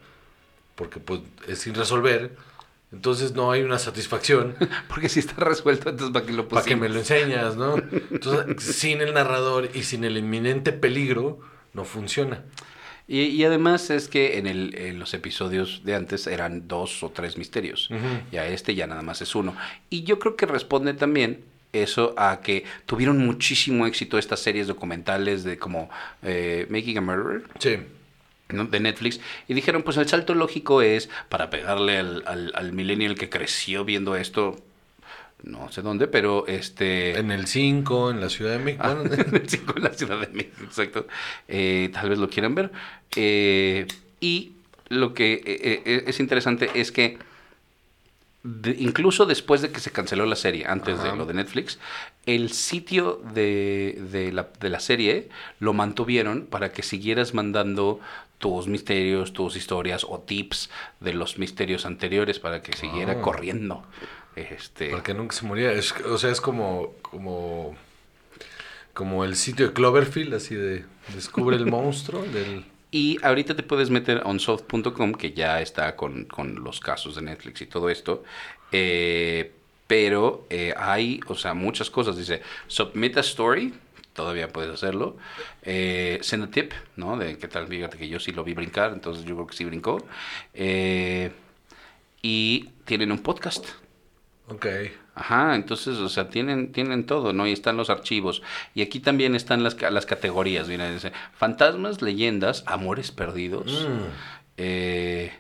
porque 0.75 0.99
pues 0.99 1.21
es 1.47 1.59
sin 1.59 1.75
resolver. 1.75 2.35
Entonces 2.93 3.33
no 3.33 3.51
hay 3.51 3.63
una 3.63 3.79
satisfacción 3.79 4.55
Porque 4.87 5.09
si 5.09 5.19
está 5.19 5.43
resuelto, 5.43 5.89
entonces 5.89 6.13
¿para 6.13 6.25
qué 6.25 6.33
lo 6.33 6.47
para 6.47 6.63
que 6.63 6.75
me 6.75 6.89
lo 6.89 6.99
enseñas, 6.99 7.55
¿no? 7.55 7.75
Entonces, 8.11 8.63
sin 8.63 9.01
el 9.01 9.13
narrador 9.13 9.69
y 9.73 9.83
sin 9.83 10.03
el 10.03 10.17
inminente 10.17 10.71
peligro, 10.71 11.39
no 11.73 11.83
funciona. 11.85 12.43
Y, 13.07 13.21
y 13.21 13.43
además 13.43 13.89
es 13.89 14.07
que 14.07 14.37
en, 14.37 14.47
el, 14.47 14.75
en 14.75 14.99
los 14.99 15.13
episodios 15.13 15.81
de 15.83 15.95
antes 15.95 16.27
eran 16.27 16.67
dos 16.67 17.03
o 17.03 17.09
tres 17.09 17.37
misterios. 17.37 17.89
Ujú. 17.89 17.99
Ya 18.31 18.47
este 18.47 18.75
ya 18.75 18.87
nada 18.87 19.01
más 19.01 19.21
es 19.21 19.35
uno. 19.35 19.55
Y 19.89 20.03
yo 20.03 20.19
creo 20.19 20.35
que 20.35 20.45
responde 20.45 20.93
también 20.93 21.43
eso 21.73 22.13
a 22.17 22.39
que 22.41 22.63
tuvieron 22.85 23.17
muchísimo 23.17 23.87
éxito 23.87 24.17
estas 24.17 24.39
series 24.39 24.67
documentales 24.67 25.43
de 25.43 25.57
como 25.57 25.89
eh, 26.21 26.67
Making 26.69 26.99
a 26.99 27.01
Murderer. 27.01 27.43
Sí. 27.59 27.77
De 28.49 28.79
Netflix 28.79 29.19
y 29.47 29.53
dijeron 29.53 29.83
pues 29.83 29.97
el 29.97 30.07
salto 30.07 30.35
lógico 30.35 30.81
es 30.81 31.09
para 31.29 31.49
pegarle 31.49 31.97
al, 31.97 32.23
al, 32.27 32.51
al 32.55 32.71
millennial 32.73 33.15
que 33.15 33.29
creció 33.29 33.83
viendo 33.85 34.15
esto 34.15 34.57
no 35.43 35.71
sé 35.71 35.81
dónde 35.81 36.07
pero 36.07 36.45
este 36.47 37.17
En 37.17 37.31
el 37.31 37.47
5, 37.47 38.11
en 38.11 38.21
la 38.21 38.29
Ciudad 38.29 38.51
de 38.51 38.59
México. 38.59 38.83
Ah, 38.85 38.93
bueno, 38.93 39.13
en 39.27 39.35
el 39.35 39.49
cinco 39.49 39.73
en 39.77 39.83
la 39.83 39.93
Ciudad 39.93 40.19
de 40.21 40.27
México, 40.27 40.63
exacto. 40.63 41.07
Eh, 41.47 41.89
tal 41.93 42.09
vez 42.09 42.19
lo 42.19 42.29
quieran 42.29 42.55
ver. 42.55 42.71
Eh, 43.15 43.87
y 44.21 44.53
lo 44.87 45.13
que 45.13 45.33
eh, 45.33 45.81
eh, 45.85 46.03
es 46.07 46.19
interesante 46.21 46.69
es 46.75 46.91
que 46.93 47.17
de- 48.43 48.75
incluso 48.79 49.25
después 49.25 49.61
de 49.61 49.71
que 49.71 49.79
se 49.79 49.91
canceló 49.91 50.25
la 50.25 50.35
serie, 50.35 50.65
antes 50.67 50.99
Ajá. 50.99 51.11
de 51.11 51.17
lo 51.17 51.25
de 51.25 51.33
Netflix, 51.33 51.79
el 52.25 52.51
sitio 52.51 53.21
de, 53.33 54.01
de 54.11 54.31
la, 54.33 54.49
de 54.59 54.69
la 54.69 54.79
serie 54.79 55.29
lo 55.59 55.73
mantuvieron 55.73 56.45
para 56.45 56.71
que 56.71 56.83
siguieras 56.83 57.33
mandando 57.33 57.99
tus 58.43 58.67
misterios, 58.67 59.31
tus 59.31 59.55
historias 59.55 60.03
o 60.03 60.19
tips 60.19 60.69
de 60.99 61.13
los 61.13 61.37
misterios 61.37 61.85
anteriores 61.85 62.39
para 62.39 62.61
que 62.61 62.75
siguiera 62.75 63.13
Ah. 63.13 63.21
corriendo. 63.21 63.85
Este, 64.35 64.89
Para 64.89 65.01
que 65.03 65.13
nunca 65.13 65.33
se 65.33 65.45
muriera. 65.45 65.71
Es- 65.71 65.93
o 66.05 66.17
sea, 66.17 66.29
es 66.29 66.41
como, 66.41 66.93
como, 67.01 67.73
como 68.93 69.23
el 69.23 69.37
sitio 69.37 69.67
de 69.67 69.73
Cloverfield, 69.73 70.33
así 70.33 70.55
de 70.55 70.83
descubre 71.15 71.55
el 71.55 71.65
monstruo 71.77 72.21
del... 72.23 72.65
Y 72.91 73.17
ahorita 73.23 73.55
te 73.55 73.63
puedes 73.63 73.89
meter 73.89 74.17
a 74.17 74.29
onsoft.com, 74.29 75.13
que 75.13 75.31
ya 75.31 75.61
está 75.61 75.95
con, 75.95 76.25
con 76.25 76.63
los 76.63 76.81
casos 76.81 77.15
de 77.15 77.21
Netflix 77.21 77.61
y 77.61 77.65
todo 77.67 77.89
esto. 77.89 78.23
eh, 78.73 79.53
pero 79.87 80.45
eh, 80.49 80.73
hay, 80.75 81.19
o 81.27 81.35
sea, 81.35 81.53
muchas 81.53 81.89
cosas. 81.89 82.17
Dice, 82.17 82.41
submit 82.67 83.15
a 83.17 83.19
story, 83.21 83.73
todavía 84.13 84.47
puedes 84.49 84.71
hacerlo. 84.71 85.17
Eh, 85.63 86.19
send 86.21 86.43
a 86.43 86.47
tip, 86.51 86.71
¿no? 86.95 87.17
De 87.17 87.37
qué 87.37 87.47
tal, 87.47 87.67
fíjate 87.67 87.97
que 87.97 88.07
yo 88.07 88.19
sí 88.19 88.31
lo 88.31 88.43
vi 88.43 88.53
brincar, 88.53 88.93
entonces 88.93 89.25
yo 89.25 89.35
creo 89.35 89.47
que 89.47 89.55
sí 89.55 89.65
brincó. 89.65 90.05
Eh, 90.53 91.31
y 92.21 92.69
tienen 92.85 93.11
un 93.11 93.19
podcast. 93.19 93.65
Ok. 94.47 94.65
Ajá, 95.15 95.55
entonces, 95.55 95.97
o 95.99 96.09
sea, 96.09 96.29
tienen, 96.29 96.71
tienen 96.71 97.05
todo, 97.05 97.33
¿no? 97.33 97.45
Y 97.45 97.51
están 97.51 97.77
los 97.77 97.89
archivos. 97.89 98.41
Y 98.73 98.81
aquí 98.81 98.99
también 98.99 99.35
están 99.35 99.63
las, 99.63 99.79
las 99.79 100.05
categorías, 100.05 100.67
mira, 100.67 100.91
dice, 100.91 101.11
fantasmas, 101.35 102.01
leyendas, 102.01 102.63
amores 102.65 103.11
perdidos, 103.11 103.87
Mm. 103.87 104.03
eh, 104.57 105.33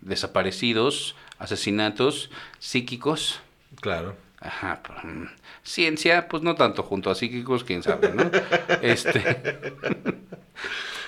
desaparecidos, 0.00 1.14
asesinatos, 1.38 2.30
psíquicos, 2.58 3.40
Claro. 3.80 4.16
Ajá, 4.40 4.82
pero, 4.82 5.00
mm, 5.02 5.28
ciencia, 5.62 6.28
pues 6.28 6.42
no 6.42 6.54
tanto 6.54 6.82
junto 6.82 7.10
a 7.10 7.14
psíquicos, 7.14 7.64
quién 7.64 7.82
sabe, 7.82 8.12
¿no? 8.12 8.30
este... 8.82 9.74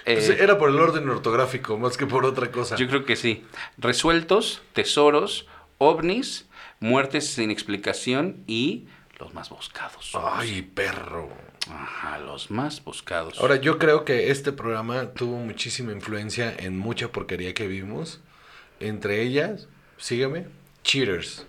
Pues 0.05 0.31
eh, 0.31 0.39
era 0.41 0.59
por 0.59 0.71
el 0.71 0.81
orden 0.81 1.09
ortográfico, 1.09 1.79
más 1.79 1.97
que 1.97 2.07
por 2.07 2.25
otra 2.25 2.51
cosa. 2.51 2.77
yo 2.77 2.89
creo 2.89 3.05
que 3.05 3.17
sí. 3.17 3.45
Resueltos, 3.79 4.63
tesoros, 4.73 5.47
ovnis, 5.79 6.47
muertes 6.81 7.31
sin 7.31 7.51
explicación 7.51 8.43
y 8.47 8.89
los 9.19 9.33
más 9.33 9.51
buscados. 9.51 10.13
Ay, 10.15 10.63
perro. 10.63 11.29
Ajá, 11.71 12.19
los 12.19 12.51
más 12.51 12.83
buscados. 12.83 13.39
Ahora, 13.41 13.57
yo 13.57 13.79
creo 13.79 14.05
que 14.05 14.33
este 14.33 14.51
programa 14.51 15.11
tuvo 15.11 15.37
muchísima 15.37 15.93
influencia 15.93 16.53
en 16.59 16.77
mucha 16.77 17.13
porquería 17.13 17.55
que 17.55 17.69
vimos. 17.69 18.21
Entre 18.81 19.23
ellas, 19.23 19.69
sígueme, 19.97 20.47
Cheaters. 20.83 21.47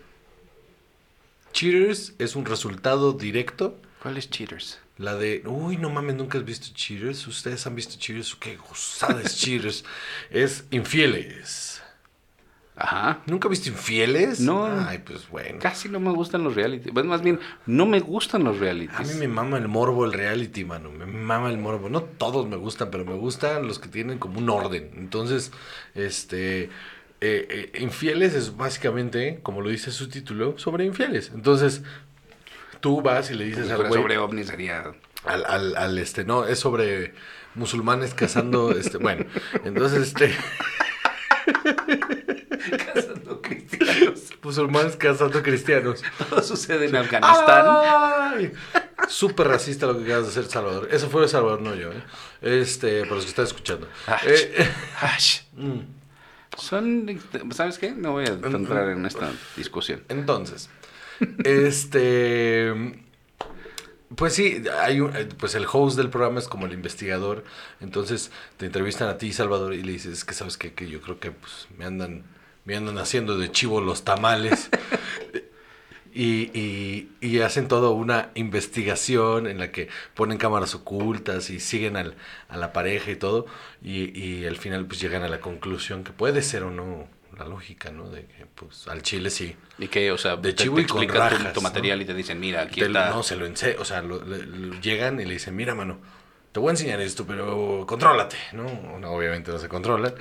Cheaters 1.54 2.16
es 2.20 2.36
un 2.36 2.46
resultado 2.46 3.14
directo. 3.14 3.80
¿Cuál 4.02 4.18
es 4.18 4.30
Cheaters? 4.30 4.80
La 4.98 5.16
de, 5.16 5.44
uy, 5.46 5.78
no 5.78 5.90
mames, 5.90 6.16
nunca 6.16 6.38
has 6.38 6.46
visto 6.46 6.68
Cheaters. 6.74 7.26
¿Ustedes 7.28 7.66
han 7.66 7.76
visto 7.76 7.96
Cheaters? 7.98 8.36
Qué 8.36 8.58
gozada 8.58 9.22
es 9.22 9.38
Cheaters. 9.40 9.86
Es 10.30 10.66
Infieles. 10.72 11.82
Ajá. 12.76 13.22
¿Nunca 13.28 13.48
viste 13.48 13.70
Infieles? 13.70 14.40
No. 14.40 14.66
Ay, 14.66 15.00
pues 15.06 15.30
bueno. 15.30 15.60
Casi 15.62 15.90
no 15.90 16.00
me 16.00 16.12
gustan 16.12 16.44
los 16.44 16.56
reality. 16.56 16.90
Bueno, 16.90 17.10
más 17.10 17.22
bien, 17.22 17.40
no 17.68 17.86
me 17.86 18.00
gustan 18.00 18.44
los 18.44 18.60
realities. 18.60 19.00
A 19.00 19.04
mí 19.04 19.14
me 19.20 19.28
mama 19.28 19.58
el 19.58 19.68
morbo, 19.68 20.06
el 20.06 20.14
reality, 20.14 20.66
mano. 20.66 20.92
Me 20.92 21.06
mama 21.06 21.50
el 21.50 21.60
morbo. 21.60 21.88
No 21.90 22.02
todos 22.02 22.48
me 22.48 22.56
gustan, 22.56 22.90
pero 22.90 23.06
me 23.06 23.14
gustan 23.14 23.68
los 23.68 23.78
que 23.78 23.90
tienen 23.90 24.18
como 24.18 24.40
un 24.40 24.50
orden. 24.50 24.92
Entonces, 24.98 25.52
este. 25.94 26.70
Eh, 27.26 27.72
eh, 27.74 27.80
infieles 27.80 28.34
es 28.34 28.58
básicamente, 28.58 29.40
como 29.44 29.62
lo 29.62 29.70
dice 29.70 29.92
su 29.92 30.10
título, 30.10 30.58
sobre 30.58 30.84
infieles. 30.84 31.32
Entonces, 31.34 31.82
tú 32.82 33.02
vas 33.02 33.32
y 33.32 33.36
le 33.36 33.46
dices 33.46 33.68
Si 33.68 33.72
al 33.72 33.88
güey. 33.88 34.02
sobre 34.02 34.18
ovnis 34.18 34.48
sería... 34.48 34.94
Al, 35.24 35.46
al, 35.46 35.78
al, 35.78 35.98
este, 36.00 36.26
no, 36.26 36.46
es 36.46 36.60
sobre 36.60 37.14
musulmanes 37.56 38.14
cazando, 38.14 38.72
este, 38.78 38.98
bueno. 38.98 39.26
Entonces, 39.64 40.02
este. 40.10 40.36
Cazando 42.94 43.42
cristianos. 43.42 44.30
musulmanes 44.42 44.96
cazando 44.98 45.42
cristianos. 45.42 46.04
Todo 46.30 46.42
sucede 46.42 46.88
en 46.88 46.96
Afganistán. 46.98 47.66
¡Ay! 47.68 48.52
Súper 49.08 49.48
racista 49.48 49.86
lo 49.86 49.98
que 49.98 50.04
acabas 50.06 50.24
de 50.26 50.30
hacer, 50.32 50.46
Salvador. 50.52 50.90
Eso 50.92 51.10
fue 51.10 51.22
de 51.22 51.28
Salvador, 51.30 51.62
no 51.62 51.74
yo, 51.76 51.92
¿eh? 51.92 52.04
Este, 52.42 53.02
para 53.04 53.16
los 53.16 53.24
que 53.24 53.30
están 53.30 53.46
escuchando. 53.46 53.88
Ah, 54.08 54.20
Eh, 54.26 54.70
mm. 55.58 56.03
Son... 56.58 57.20
¿Sabes 57.52 57.78
qué? 57.78 57.92
No 57.92 58.14
voy 58.14 58.26
a 58.26 58.34
entrar 58.34 58.90
en 58.90 59.06
esta 59.06 59.32
discusión. 59.56 60.04
Entonces, 60.10 60.70
este. 61.44 63.00
Pues 64.16 64.34
sí, 64.34 64.64
hay 64.80 65.00
un, 65.00 65.16
eh, 65.16 65.28
pues 65.40 65.56
el 65.56 65.66
host 65.72 65.98
del 65.98 66.10
programa 66.10 66.38
es 66.40 66.48
como 66.48 66.68
el 66.68 66.74
investigador. 66.74 67.44
Entonces 67.82 68.32
te 68.58 68.68
entrevistan 68.68 69.10
a 69.10 69.18
ti, 69.18 69.34
Salvador, 69.34 69.74
y 69.74 69.82
le 69.82 69.94
dices, 69.94 70.14
"Es 70.14 70.26
que 70.26 70.36
sabes 70.36 70.58
qué? 70.58 70.74
que 70.74 70.88
yo 70.88 71.02
creo 71.02 71.20
que 71.20 71.32
pues, 71.32 71.68
me 71.78 71.86
andan, 71.86 72.24
me 72.66 72.76
andan 72.76 73.00
haciendo 73.00 73.38
de 73.38 73.52
chivo 73.52 73.82
los 73.82 74.04
tamales. 74.04 74.70
Y, 76.16 76.52
y, 76.58 77.10
y 77.22 77.40
hacen 77.42 77.68
toda 77.68 77.90
una 77.90 78.30
investigación 78.36 79.48
en 79.48 79.58
la 79.58 79.72
que 79.72 79.90
ponen 80.14 80.38
cámaras 80.38 80.76
ocultas 80.76 81.50
y 81.50 81.60
siguen 81.60 81.98
al, 81.98 82.16
a 82.50 82.58
la 82.58 82.72
pareja 82.72 83.10
y 83.12 83.16
todo. 83.16 83.48
Y, 83.82 84.18
y 84.20 84.46
al 84.46 84.58
final 84.58 84.86
pues 84.86 85.00
llegan 85.02 85.24
a 85.24 85.28
la 85.28 85.40
conclusión 85.40 86.04
que 86.04 86.12
puede 86.12 86.42
ser 86.44 86.64
o 86.64 86.70
no 86.72 87.08
la 87.38 87.46
lógica, 87.46 87.90
¿no? 87.92 88.10
De 88.12 88.26
que 88.28 88.46
pues 88.54 88.88
al 88.88 89.02
chile 89.02 89.32
sí. 89.32 89.56
Y 89.80 89.88
que, 89.88 90.12
o 90.12 90.20
sea, 90.20 90.36
De 90.36 90.54
te, 90.54 90.64
chivo 90.64 90.76
te 90.76 90.82
y 90.84 90.86
con 90.86 91.08
tu- 91.08 91.14
rajas, 91.14 91.52
tu, 91.54 91.62
¿no? 91.62 91.64
material 91.64 92.00
y 92.02 92.06
te 92.06 92.14
dicen, 92.14 92.40
mira, 92.40 92.62
aquí 92.62 92.80
Te- 92.82 92.86
está... 92.86 93.10
no, 93.10 93.24
se 93.24 93.36
lo 93.36 93.48
enseñan, 93.48 93.78
o 93.80 93.86
sea, 93.86 94.04
lo- 94.04 94.24
le- 94.24 94.46
le- 94.46 94.80
llegan 94.82 95.20
y 95.20 95.26
le 95.26 95.34
dicen, 95.34 95.56
mira, 95.56 95.74
mano, 95.74 95.98
te 96.52 96.60
voy 96.60 96.68
a 96.68 96.72
enseñar 96.74 97.02
esto, 97.02 97.26
pero 97.26 97.86
contrólate, 97.88 98.36
¿no? 98.52 99.00
No, 99.00 99.10
obviamente 99.10 99.52
no 99.52 99.58
se 99.58 99.68
controlan. 99.68 100.14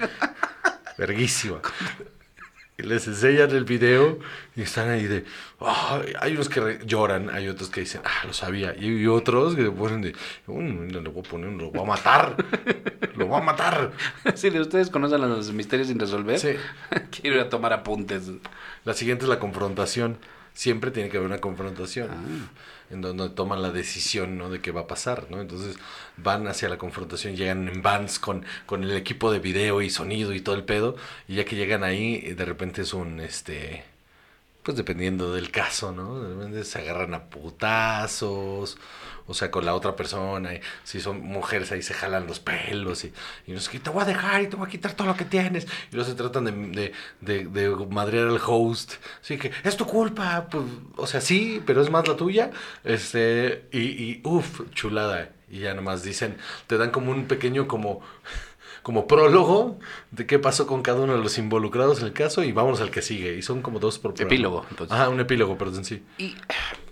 Verguísima. 0.96 1.61
Y 2.78 2.85
les 2.85 3.06
enseñan 3.06 3.50
el 3.50 3.64
video 3.64 4.18
y 4.56 4.62
están 4.62 4.88
ahí 4.88 5.04
de, 5.06 5.24
"Ay", 5.61 6.14
hay 6.18 6.32
unos 6.32 6.48
que 6.48 6.61
re- 6.61 6.78
lloran, 6.87 7.28
hay 7.30 7.46
otros 7.48 7.68
que 7.68 7.80
dicen, 7.82 8.00
ah, 8.04 8.26
lo 8.26 8.32
sabía, 8.32 8.74
y, 8.76 8.87
y 9.02 9.06
otros 9.06 9.54
que 9.54 9.62
se 9.62 9.70
ponen 9.70 10.00
de, 10.00 10.14
"Uy, 10.46 10.88
le 10.90 10.98
voy 11.00 11.20
a 11.20 11.28
poner, 11.28 11.50
lo 11.52 11.70
voy 11.70 11.82
a 11.82 11.85
matar, 11.85 12.35
lo 13.14 13.26
voy 13.26 13.38
a 13.40 13.44
matar. 13.44 13.92
Si 14.35 14.48
de 14.50 14.61
ustedes 14.61 14.88
conocen 14.88 15.20
los 15.20 15.52
misterios 15.52 15.88
sin 15.88 15.98
resolver, 15.98 16.38
Sí. 16.38 16.54
quiero 17.11 17.37
ir 17.37 17.42
a 17.42 17.48
tomar 17.50 17.72
apuntes. 17.74 18.30
La 18.85 18.94
siguiente 18.94 19.24
es 19.24 19.28
la 19.28 19.38
confrontación. 19.38 20.16
Siempre 20.54 20.90
tiene 20.90 21.08
que 21.08 21.16
haber 21.16 21.28
una 21.28 21.40
confrontación. 21.40 22.10
Ah. 22.10 22.50
En 22.90 23.00
donde 23.00 23.30
toman 23.30 23.62
la 23.62 23.70
decisión, 23.70 24.36
¿no? 24.36 24.50
De 24.50 24.60
qué 24.60 24.70
va 24.70 24.82
a 24.82 24.86
pasar, 24.86 25.30
¿no? 25.30 25.40
Entonces 25.40 25.76
van 26.18 26.46
hacia 26.46 26.68
la 26.68 26.76
confrontación, 26.76 27.36
llegan 27.36 27.68
en 27.68 27.80
vans 27.80 28.18
con, 28.18 28.44
con 28.66 28.84
el 28.84 28.92
equipo 28.92 29.32
de 29.32 29.38
video 29.38 29.80
y 29.80 29.88
sonido 29.88 30.34
y 30.34 30.40
todo 30.40 30.54
el 30.54 30.64
pedo. 30.64 30.96
Y 31.26 31.36
ya 31.36 31.44
que 31.44 31.56
llegan 31.56 31.84
ahí, 31.84 32.20
de 32.20 32.44
repente 32.44 32.82
es 32.82 32.92
un, 32.92 33.20
este... 33.20 33.91
Pues 34.62 34.77
dependiendo 34.77 35.33
del 35.35 35.51
caso, 35.51 35.90
¿no? 35.90 36.20
De 36.22 36.35
repente 36.35 36.64
se 36.64 36.79
agarran 36.79 37.14
a 37.14 37.25
putazos, 37.29 38.79
o 39.27 39.35
sea, 39.35 39.51
con 39.51 39.64
la 39.64 39.75
otra 39.75 39.96
persona, 39.96 40.51
si 40.85 41.01
son 41.01 41.20
mujeres 41.20 41.72
ahí 41.72 41.83
se 41.83 41.94
jalan 41.94 42.29
los 42.29 42.38
pelos, 42.38 43.05
y, 43.05 43.12
y 43.46 43.53
no 43.53 43.59
sé 43.61 43.72
qué, 43.72 43.81
te 43.81 43.90
voy 43.90 44.03
a 44.03 44.07
dejar 44.07 44.42
y 44.42 44.46
te 44.46 44.55
voy 44.55 44.68
a 44.68 44.70
quitar 44.70 44.92
todo 44.94 45.09
lo 45.09 45.16
que 45.16 45.25
tienes, 45.25 45.64
y 45.90 45.96
luego 45.96 46.09
se 46.09 46.14
tratan 46.14 46.44
de, 46.44 46.53
de, 47.20 47.44
de, 47.44 47.46
de 47.46 47.87
madrear 47.87 48.29
al 48.29 48.40
host, 48.44 48.94
así 49.20 49.37
que, 49.37 49.51
es 49.64 49.77
tu 49.77 49.85
culpa, 49.87 50.46
pues, 50.48 50.64
o 50.96 51.07
sea, 51.09 51.20
sí, 51.20 51.61
pero 51.66 51.83
es 51.83 51.90
más 51.90 52.07
la 52.07 52.16
tuya, 52.16 52.53
este, 52.85 53.66
y, 53.72 53.81
y 53.81 54.20
uff, 54.25 54.61
chulada, 54.72 55.31
y 55.51 55.61
ya 55.61 55.75
nomás 55.75 56.03
dicen, 56.05 56.37
te 56.68 56.79
dan 56.79 56.90
como 56.90 57.11
un 57.11 57.27
pequeño 57.27 57.66
como 57.66 58.01
como 58.82 59.06
prólogo 59.06 59.78
de 60.10 60.26
qué 60.26 60.38
pasó 60.38 60.66
con 60.66 60.82
cada 60.82 61.00
uno 61.00 61.14
de 61.14 61.22
los 61.22 61.38
involucrados 61.38 62.00
en 62.00 62.06
el 62.06 62.12
caso 62.12 62.42
y 62.42 62.52
vamos 62.52 62.80
al 62.80 62.90
que 62.90 63.02
sigue. 63.02 63.36
Y 63.36 63.42
son 63.42 63.62
como 63.62 63.78
dos 63.78 63.98
por 63.98 64.14
programa. 64.14 64.34
Epílogo, 64.34 64.66
entonces. 64.70 64.96
Ajá, 64.96 65.08
un 65.08 65.20
epílogo, 65.20 65.56
perdón, 65.56 65.84
sí. 65.84 66.02
Y, 66.18 66.34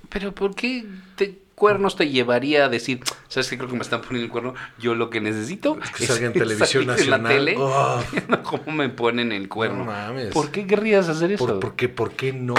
pero 0.08 0.32
¿por 0.34 0.54
qué 0.54 0.86
te, 1.16 1.38
cuernos 1.54 1.96
te 1.96 2.08
llevaría 2.08 2.64
a 2.64 2.68
decir, 2.68 3.00
sabes 3.28 3.48
qué 3.48 3.58
creo 3.58 3.68
que 3.68 3.76
me 3.76 3.82
están 3.82 4.02
poniendo 4.02 4.24
el 4.24 4.30
cuerno? 4.30 4.54
Yo 4.78 4.94
lo 4.94 5.10
que 5.10 5.20
necesito 5.20 5.78
Es 5.82 5.90
que 5.90 6.06
salga 6.06 6.26
en 6.26 6.32
televisión 6.32 6.82
en 6.82 6.88
la 6.88 6.96
nacional. 6.96 7.32
tele 7.32 7.56
Oh. 7.58 8.02
viendo 8.12 8.42
cómo 8.42 8.72
me 8.72 8.88
ponen 8.88 9.32
el 9.32 9.48
cuerno. 9.48 9.78
No 9.78 9.84
mames. 9.86 10.28
¿Por 10.32 10.50
qué 10.50 10.66
querrías 10.66 11.08
hacer 11.08 11.32
eso? 11.32 11.46
¿Por, 11.46 11.60
por 11.60 11.76
qué, 11.76 11.88
¿Por 11.88 12.12
qué 12.12 12.32
no? 12.32 12.54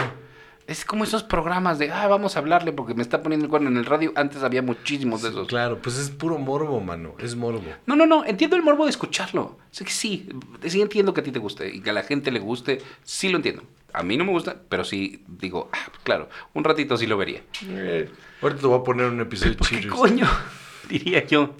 Es 0.67 0.85
como 0.85 1.03
esos 1.03 1.23
programas 1.23 1.79
de, 1.79 1.91
ah, 1.91 2.07
vamos 2.07 2.35
a 2.35 2.39
hablarle 2.39 2.71
porque 2.71 2.93
me 2.93 3.01
está 3.01 3.21
poniendo 3.21 3.45
el 3.45 3.49
cuerno 3.49 3.69
en 3.69 3.77
el 3.77 3.85
radio. 3.85 4.13
Antes 4.15 4.43
había 4.43 4.61
muchísimos 4.61 5.21
de 5.21 5.29
esos. 5.29 5.47
Claro, 5.47 5.81
pues 5.81 5.97
es 5.97 6.09
puro 6.09 6.37
morbo, 6.37 6.79
mano. 6.79 7.15
Es 7.19 7.35
morbo. 7.35 7.63
No, 7.85 7.95
no, 7.95 8.05
no, 8.05 8.23
entiendo 8.25 8.55
el 8.55 8.61
morbo 8.63 8.85
de 8.85 8.91
escucharlo. 8.91 9.57
Sé 9.71 9.83
que 9.85 9.91
sí, 9.91 10.29
sí 10.65 10.81
entiendo 10.81 11.13
que 11.13 11.21
a 11.21 11.23
ti 11.23 11.31
te 11.31 11.39
guste 11.39 11.73
y 11.73 11.81
que 11.81 11.89
a 11.89 11.93
la 11.93 12.03
gente 12.03 12.31
le 12.31 12.39
guste, 12.39 12.81
sí 13.03 13.29
lo 13.29 13.37
entiendo. 13.37 13.63
A 13.93 14.03
mí 14.03 14.15
no 14.15 14.23
me 14.23 14.31
gusta, 14.31 14.55
pero 14.69 14.85
sí 14.85 15.23
digo, 15.27 15.69
ah, 15.73 15.91
claro, 16.03 16.29
un 16.53 16.63
ratito 16.63 16.95
sí 16.95 17.07
lo 17.07 17.17
vería. 17.17 17.41
Eh, 17.67 18.09
ahorita 18.41 18.61
te 18.61 18.67
voy 18.67 18.79
a 18.79 18.83
poner 18.83 19.07
un 19.07 19.19
episodio 19.19 19.57
¿Por 19.57 19.67
qué 19.67 19.81
chido. 19.81 19.95
coño? 19.95 20.27
Diría 20.89 21.25
yo. 21.25 21.53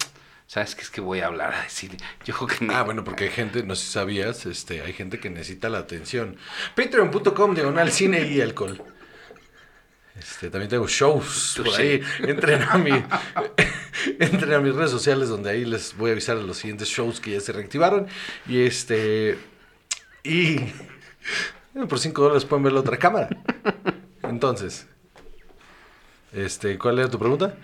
¿Sabes 0.46 0.74
qué 0.74 0.82
es 0.82 0.90
que 0.90 1.00
voy 1.00 1.20
a 1.20 1.26
hablar 1.26 1.54
a 1.54 1.62
decir? 1.62 1.96
Yo 2.24 2.34
creo 2.34 2.46
que. 2.48 2.66
Ah, 2.74 2.82
bueno, 2.82 3.04
porque 3.04 3.24
hay 3.24 3.30
gente, 3.30 3.62
no 3.62 3.74
sé 3.74 3.86
si 3.86 3.92
sabías, 3.92 4.44
este, 4.46 4.82
hay 4.82 4.92
gente 4.92 5.18
que 5.18 5.30
necesita 5.30 5.68
la 5.68 5.78
atención. 5.78 6.36
Patreon.com, 6.76 7.54
diagonal 7.54 7.90
cine 7.90 8.26
y 8.28 8.40
alcohol. 8.40 8.82
Este, 10.18 10.50
también 10.50 10.68
tengo 10.68 10.86
shows 10.86 11.54
por 11.56 11.74
Sí. 11.74 11.82
ahí. 11.82 12.02
Entren 12.20 12.62
a, 12.62 12.76
mi, 12.76 12.90
entren 14.20 14.52
a 14.52 14.60
mis 14.60 14.74
redes 14.74 14.90
sociales 14.90 15.30
donde 15.30 15.50
ahí 15.50 15.64
les 15.64 15.96
voy 15.96 16.10
a 16.10 16.12
avisar 16.12 16.36
de 16.36 16.42
los 16.42 16.58
siguientes 16.58 16.88
shows 16.88 17.18
que 17.18 17.30
ya 17.32 17.40
se 17.40 17.52
reactivaron. 17.52 18.06
Y 18.46 18.60
este. 18.64 19.38
Y. 20.22 20.56
bueno, 21.72 21.88
por 21.88 21.98
5 21.98 22.20
dólares 22.22 22.44
pueden 22.44 22.62
ver 22.64 22.74
la 22.74 22.80
otra 22.80 22.98
cámara. 22.98 23.30
Entonces. 24.22 24.86
Este, 26.34 26.78
¿cuál 26.78 26.98
era 26.98 27.10
tu 27.10 27.18
pregunta? 27.18 27.54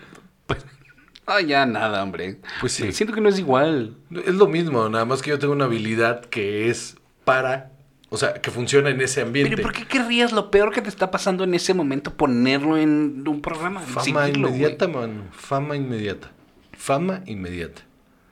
Ah, 1.31 1.43
ya 1.43 1.67
nada, 1.67 2.03
hombre. 2.03 2.39
Pues 2.59 2.73
sí. 2.73 2.91
Siento 2.91 3.15
que 3.15 3.21
no 3.21 3.29
es 3.29 3.39
igual. 3.39 3.95
Es 4.25 4.35
lo 4.35 4.47
mismo, 4.47 4.89
nada 4.89 5.05
más 5.05 5.21
que 5.21 5.29
yo 5.29 5.39
tengo 5.39 5.53
una 5.53 5.67
habilidad 5.67 6.25
que 6.25 6.71
es 6.71 6.97
para. 7.25 7.71
O 8.09 8.17
sea, 8.17 8.33
que 8.33 8.51
funciona 8.51 8.89
en 8.89 8.99
ese 9.03 9.21
ambiente. 9.21 9.55
Pero 9.55 9.63
¿por 9.63 9.75
qué 9.75 9.85
querrías 9.87 10.33
lo 10.33 10.51
peor 10.51 10.73
que 10.73 10.81
te 10.81 10.89
está 10.89 11.11
pasando 11.11 11.45
en 11.45 11.53
ese 11.53 11.75
momento 11.75 12.15
ponerlo 12.15 12.79
en 12.79 13.29
un 13.29 13.43
programa? 13.43 13.81
Fama 13.83 14.01
Exhibirlo, 14.01 14.49
güey? 14.49 14.61
inmediata, 14.61 14.89
mano. 14.89 15.25
Fama 15.33 15.77
inmediata. 15.77 16.31
Fama 16.73 17.21
inmediata. 17.27 17.83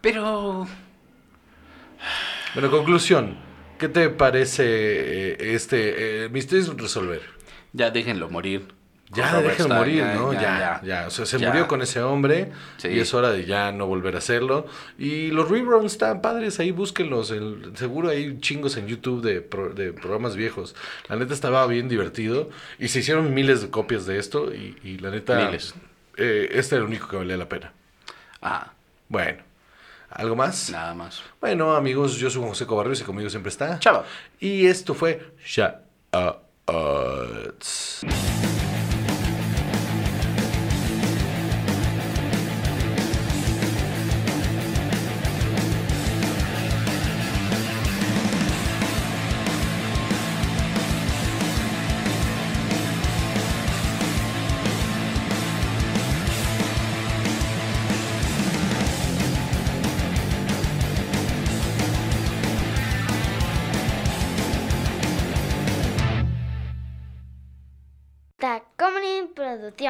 Pero... 0.00 0.66
Bueno, 2.54 2.70
conclusión. 2.70 3.36
¿Qué 3.78 3.90
te 3.90 4.08
parece 4.08 4.64
eh, 4.64 5.54
este 5.54 6.24
eh, 6.24 6.28
Misterio 6.30 6.64
sin 6.64 6.78
resolver? 6.78 7.20
Ya 7.74 7.90
déjenlo 7.90 8.30
morir. 8.30 8.68
Ya, 9.12 9.28
Stack, 9.54 9.68
morir, 9.68 10.04
¿no? 10.14 10.32
Ya, 10.32 10.80
ya, 10.84 11.04
O 11.06 11.10
sea, 11.10 11.26
se 11.26 11.38
Ya. 11.38 11.48
murió 11.48 11.68
con 11.68 11.80
ese 11.80 12.02
hombre 12.02 12.50
Sí. 12.76 12.88
y 12.88 12.98
es 12.98 13.14
hora 13.14 13.30
de 13.30 13.44
ya 13.44 13.70
no 13.70 13.86
volver 13.86 14.16
a 14.16 14.18
hacerlo. 14.18 14.66
Y 14.98 15.28
los 15.30 15.48
reruns 15.48 15.92
están 15.92 16.20
padres, 16.20 16.58
ahí 16.58 16.72
búsquenlos. 16.72 17.30
El- 17.30 17.72
seguro 17.76 18.08
hay 18.08 18.38
chingos 18.40 18.76
en 18.76 18.88
YouTube 18.88 19.22
de, 19.22 19.40
pro- 19.42 19.70
de 19.72 19.92
programas 19.92 20.34
viejos. 20.34 20.74
La 21.08 21.14
neta 21.16 21.34
estaba 21.34 21.64
bien 21.68 21.88
divertido 21.88 22.50
y 22.80 22.88
se 22.88 22.98
hicieron 22.98 23.32
miles 23.32 23.62
de 23.62 23.70
copias 23.70 24.06
de 24.06 24.18
esto 24.18 24.52
y, 24.52 24.76
y 24.82 24.98
la 24.98 25.10
neta... 25.10 25.46
Miles. 25.46 25.74
eh, 26.16 26.48
este 26.52 26.74
era 26.74 26.82
el 26.84 26.88
único 26.88 27.06
que 27.08 27.16
valía 27.16 27.36
la 27.36 27.48
pena. 27.48 27.72
Ah, 28.42 28.72
Bueno, 29.08 29.42
¿algo 30.10 30.34
más? 30.34 30.70
nada 30.70 30.94
más. 30.94 31.22
Bueno, 31.40 31.76
amigos, 31.76 32.16
yo 32.16 32.28
soy 32.28 32.42
José 32.42 32.66
Cobarrios 32.66 33.00
y 33.00 33.04
conmigo 33.04 33.30
siempre 33.30 33.50
está. 33.50 33.78
Chava. 33.78 34.04
Y 34.40 34.66
esto 34.66 34.94
fue 34.94 35.32
Shut 35.44 35.74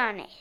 Up. 0.07 0.15
Tacomunin 0.15 0.15
Producciones. 0.15 0.37